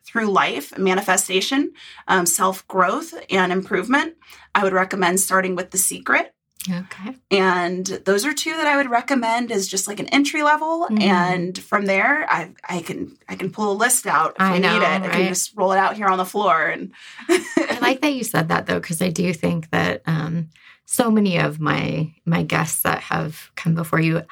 through 0.06 0.26
life, 0.28 0.78
manifestation, 0.78 1.72
um, 2.08 2.26
self 2.26 2.68
growth, 2.68 3.14
and 3.30 3.52
improvement, 3.52 4.16
I 4.54 4.64
would 4.64 4.74
recommend 4.74 5.20
starting 5.20 5.56
with 5.56 5.72
The 5.72 5.78
Secret. 5.78 6.34
Okay. 6.70 7.16
And 7.32 7.86
those 7.86 8.26
are 8.26 8.34
two 8.34 8.52
that 8.58 8.68
I 8.68 8.78
would 8.78 8.90
recommend 8.90 9.52
as 9.52 9.68
just 9.68 9.88
like 9.88 10.00
an 10.00 10.08
entry 10.08 10.44
level. 10.44 10.88
Mhm. 10.90 11.02
And 11.02 11.58
from 11.58 11.86
there, 11.86 12.26
I 12.30 12.52
I 12.68 12.82
can 12.82 13.18
I 13.30 13.36
can 13.36 13.52
pull 13.52 13.72
a 13.72 13.74
list 13.78 14.06
out 14.08 14.32
if 14.36 14.42
I 14.42 14.54
we 14.54 14.60
know, 14.60 14.74
need 14.74 14.84
it. 14.84 14.88
I 14.88 15.00
right? 15.00 15.12
can 15.12 15.28
just 15.28 15.54
roll 15.56 15.72
it 15.72 15.78
out 15.78 15.96
here 15.96 16.08
on 16.08 16.18
the 16.18 16.26
floor. 16.26 16.68
And 16.68 16.92
I 17.30 17.78
like 17.82 18.02
that 18.02 18.14
you 18.14 18.24
said 18.24 18.50
that 18.50 18.66
though, 18.66 18.80
because 18.80 19.02
I 19.02 19.10
do 19.10 19.34
think 19.34 19.70
that 19.72 20.02
um, 20.06 20.50
so 20.86 21.12
many 21.12 21.38
of 21.38 21.60
my 21.60 22.14
my 22.26 22.44
guests 22.44 22.82
that 22.84 23.00
have 23.02 23.52
come 23.56 23.76
before 23.76 24.00
you, 24.00 24.24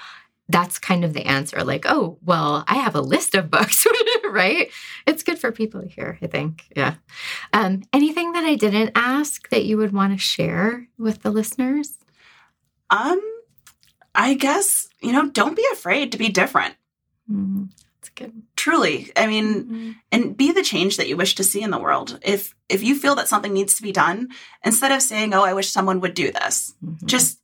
that's 0.47 0.77
kind 0.79 1.03
of 1.03 1.13
the 1.13 1.25
answer. 1.25 1.63
Like, 1.63 1.85
oh, 1.87 2.17
well, 2.23 2.63
I 2.67 2.75
have 2.75 2.95
a 2.95 3.01
list 3.01 3.33
of 3.35 3.49
books, 3.49 3.85
right? 4.29 4.69
It's 5.07 5.23
good 5.23 5.39
for 5.39 5.51
people 5.51 5.81
to 5.81 5.87
hear. 5.87 6.17
I 6.21 6.27
think, 6.27 6.65
yeah. 6.75 6.95
Um, 7.51 7.81
anything 7.93 8.33
that 8.33 8.43
I 8.45 8.55
didn't 8.55 8.91
ask 8.95 9.49
that 9.49 9.65
you 9.65 9.77
would 9.77 9.91
want 9.91 10.13
to 10.13 10.19
share 10.19 10.87
with 10.97 11.23
the 11.23 11.31
listeners? 11.31 11.97
Um, 12.89 13.21
I 14.13 14.33
guess 14.33 14.87
you 15.01 15.11
know, 15.11 15.29
don't 15.29 15.55
be 15.55 15.65
afraid 15.73 16.11
to 16.11 16.17
be 16.17 16.29
different. 16.29 16.75
Mm, 17.31 17.69
that's 18.01 18.09
good. 18.09 18.41
Truly, 18.55 19.11
I 19.15 19.27
mean, 19.27 19.65
Mhm. 19.65 19.95
and 20.11 20.37
be 20.37 20.51
the 20.51 20.63
change 20.63 20.97
that 20.97 21.07
you 21.07 21.17
wish 21.17 21.35
to 21.35 21.43
see 21.43 21.61
in 21.61 21.71
the 21.71 21.79
world. 21.79 22.19
If 22.23 22.55
if 22.69 22.81
you 22.83 22.95
feel 22.97 23.15
that 23.15 23.27
something 23.27 23.53
needs 23.53 23.75
to 23.75 23.83
be 23.83 23.91
done, 23.91 24.29
instead 24.63 24.91
of 24.91 25.01
saying, 25.01 25.33
"Oh, 25.33 25.43
I 25.43 25.53
wish 25.53 25.69
someone 25.71 25.99
would 26.01 26.13
do 26.15 26.31
this," 26.31 26.73
Mhm. 26.83 27.05
just 27.05 27.39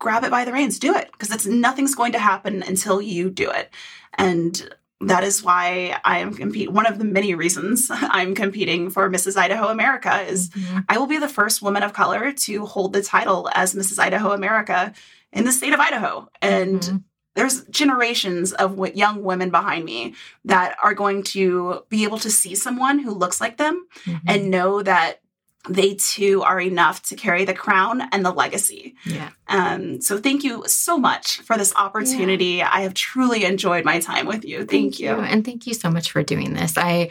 grab 0.00 0.24
it 0.24 0.30
by 0.30 0.44
the 0.44 0.52
reins, 0.52 0.78
do 0.78 0.94
it 0.94 1.10
because 1.12 1.32
it's 1.34 1.46
nothing's 1.46 1.94
going 1.94 2.12
to 2.12 2.18
happen 2.18 2.62
until 2.62 3.00
you 3.02 3.30
do 3.30 3.50
it. 3.50 3.70
And 4.14 4.68
that 5.00 5.22
is 5.22 5.42
why 5.42 5.98
I 6.04 6.18
am 6.18 6.34
compete. 6.34 6.72
One 6.72 6.86
of 6.86 6.98
the 6.98 7.04
many 7.04 7.34
reasons 7.34 7.88
I'm 7.90 8.34
competing 8.34 8.90
for 8.90 9.08
Mrs. 9.08 9.36
Idaho 9.36 9.68
America 9.68 10.22
is 10.22 10.50
Mhm. 10.50 10.84
I 10.88 10.98
will 10.98 11.06
be 11.06 11.18
the 11.18 11.28
first 11.28 11.62
woman 11.62 11.82
of 11.82 11.92
color 11.92 12.32
to 12.32 12.66
hold 12.66 12.92
the 12.92 13.02
title 13.02 13.48
as 13.54 13.74
Mrs. 13.74 13.98
Idaho 13.98 14.32
America 14.32 14.92
in 15.32 15.44
the 15.44 15.52
state 15.52 15.72
of 15.72 15.78
Idaho. 15.80 16.28
And 16.42 16.80
Mhm. 16.80 17.04
there's 17.36 17.62
generations 17.66 18.52
of 18.54 18.76
young 18.96 19.22
women 19.22 19.50
behind 19.50 19.84
me 19.84 20.14
that 20.44 20.76
are 20.82 20.94
going 20.94 21.22
to 21.22 21.84
be 21.88 22.02
able 22.02 22.18
to 22.18 22.30
see 22.30 22.56
someone 22.56 22.98
who 22.98 23.12
looks 23.12 23.40
like 23.40 23.56
them 23.56 23.86
Mhm. 24.04 24.20
and 24.26 24.50
know 24.50 24.82
that 24.82 25.20
they 25.68 25.94
too 25.94 26.42
are 26.42 26.60
enough 26.60 27.02
to 27.02 27.16
carry 27.16 27.44
the 27.44 27.54
crown 27.54 28.02
and 28.12 28.24
the 28.24 28.30
legacy. 28.30 28.94
yeah. 29.04 29.30
Um, 29.48 30.00
so 30.00 30.18
thank 30.18 30.44
you 30.44 30.64
so 30.66 30.98
much 30.98 31.40
for 31.40 31.56
this 31.56 31.74
opportunity. 31.74 32.62
I 32.62 32.82
have 32.82 32.94
truly 32.94 33.44
enjoyed 33.44 33.84
my 33.84 33.98
time 33.98 34.26
with 34.26 34.44
you. 34.44 34.64
Thank, 34.64 35.00
you. 35.00 35.10
And 35.10 35.44
thank 35.44 35.66
you 35.66 35.74
so 35.74 35.90
much 35.90 36.12
for 36.12 36.22
doing 36.22 36.54
this. 36.54 36.76
I 36.76 37.10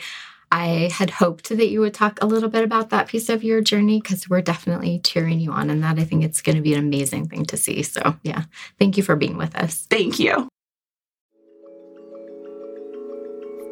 I 0.52 0.90
had 0.94 1.10
hoped 1.10 1.50
that 1.50 1.68
you 1.68 1.82
would 1.82 1.94
talk 1.94 2.22
a 2.22 2.26
little 2.26 2.48
bit 2.48 2.64
about 2.64 2.90
that 2.92 3.10
piece 3.10 3.28
of 3.28 3.44
your 3.44 3.60
journey 3.60 4.00
because 4.00 4.30
we're 4.30 4.42
definitely 4.42 5.00
cheering 5.00 5.40
you 5.40 5.52
on 5.52 5.70
and 5.70 5.84
that. 5.84 6.00
I 6.00 6.06
think 6.06 6.24
it's 6.24 6.42
going 6.42 6.56
to 6.56 6.62
be 6.62 6.74
an 6.74 6.80
amazing 6.80 7.28
thing 7.28 7.46
to 7.48 7.58
see. 7.58 7.84
So, 7.84 8.16
yeah, 8.24 8.44
thank 8.80 8.96
you 8.96 9.04
for 9.04 9.18
being 9.18 9.38
with 9.38 9.56
us. 9.58 9.86
Thank 9.90 10.20
you. 10.20 10.48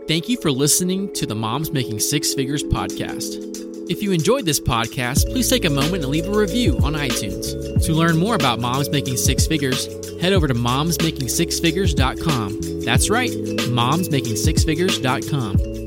Thank 0.08 0.28
you 0.28 0.38
for 0.42 0.52
listening 0.52 1.14
to 1.14 1.26
the 1.26 1.34
Moms 1.34 1.72
Making 1.72 2.00
Six 2.00 2.34
Figures 2.34 2.64
podcast. 2.64 3.75
If 3.88 4.02
you 4.02 4.12
enjoyed 4.12 4.46
this 4.46 4.60
podcast, 4.60 5.32
please 5.32 5.48
take 5.48 5.64
a 5.64 5.70
moment 5.70 6.02
and 6.04 6.12
leave 6.12 6.28
a 6.28 6.32
review 6.32 6.80
on 6.84 6.94
iTunes. 6.94 7.86
To 7.86 7.94
learn 7.94 8.18
more 8.18 8.34
about 8.34 8.60
Moms 8.60 8.90
Making 8.90 9.18
Six 9.18 9.46
Figures, 9.46 9.86
head 10.20 10.34
over 10.34 10.48
to 10.48 10.56
momsmakingsixfigures.com. 10.56 12.82
That's 12.84 13.12
right, 13.12 13.30
momsmakingsixfigures.com. 13.30 15.85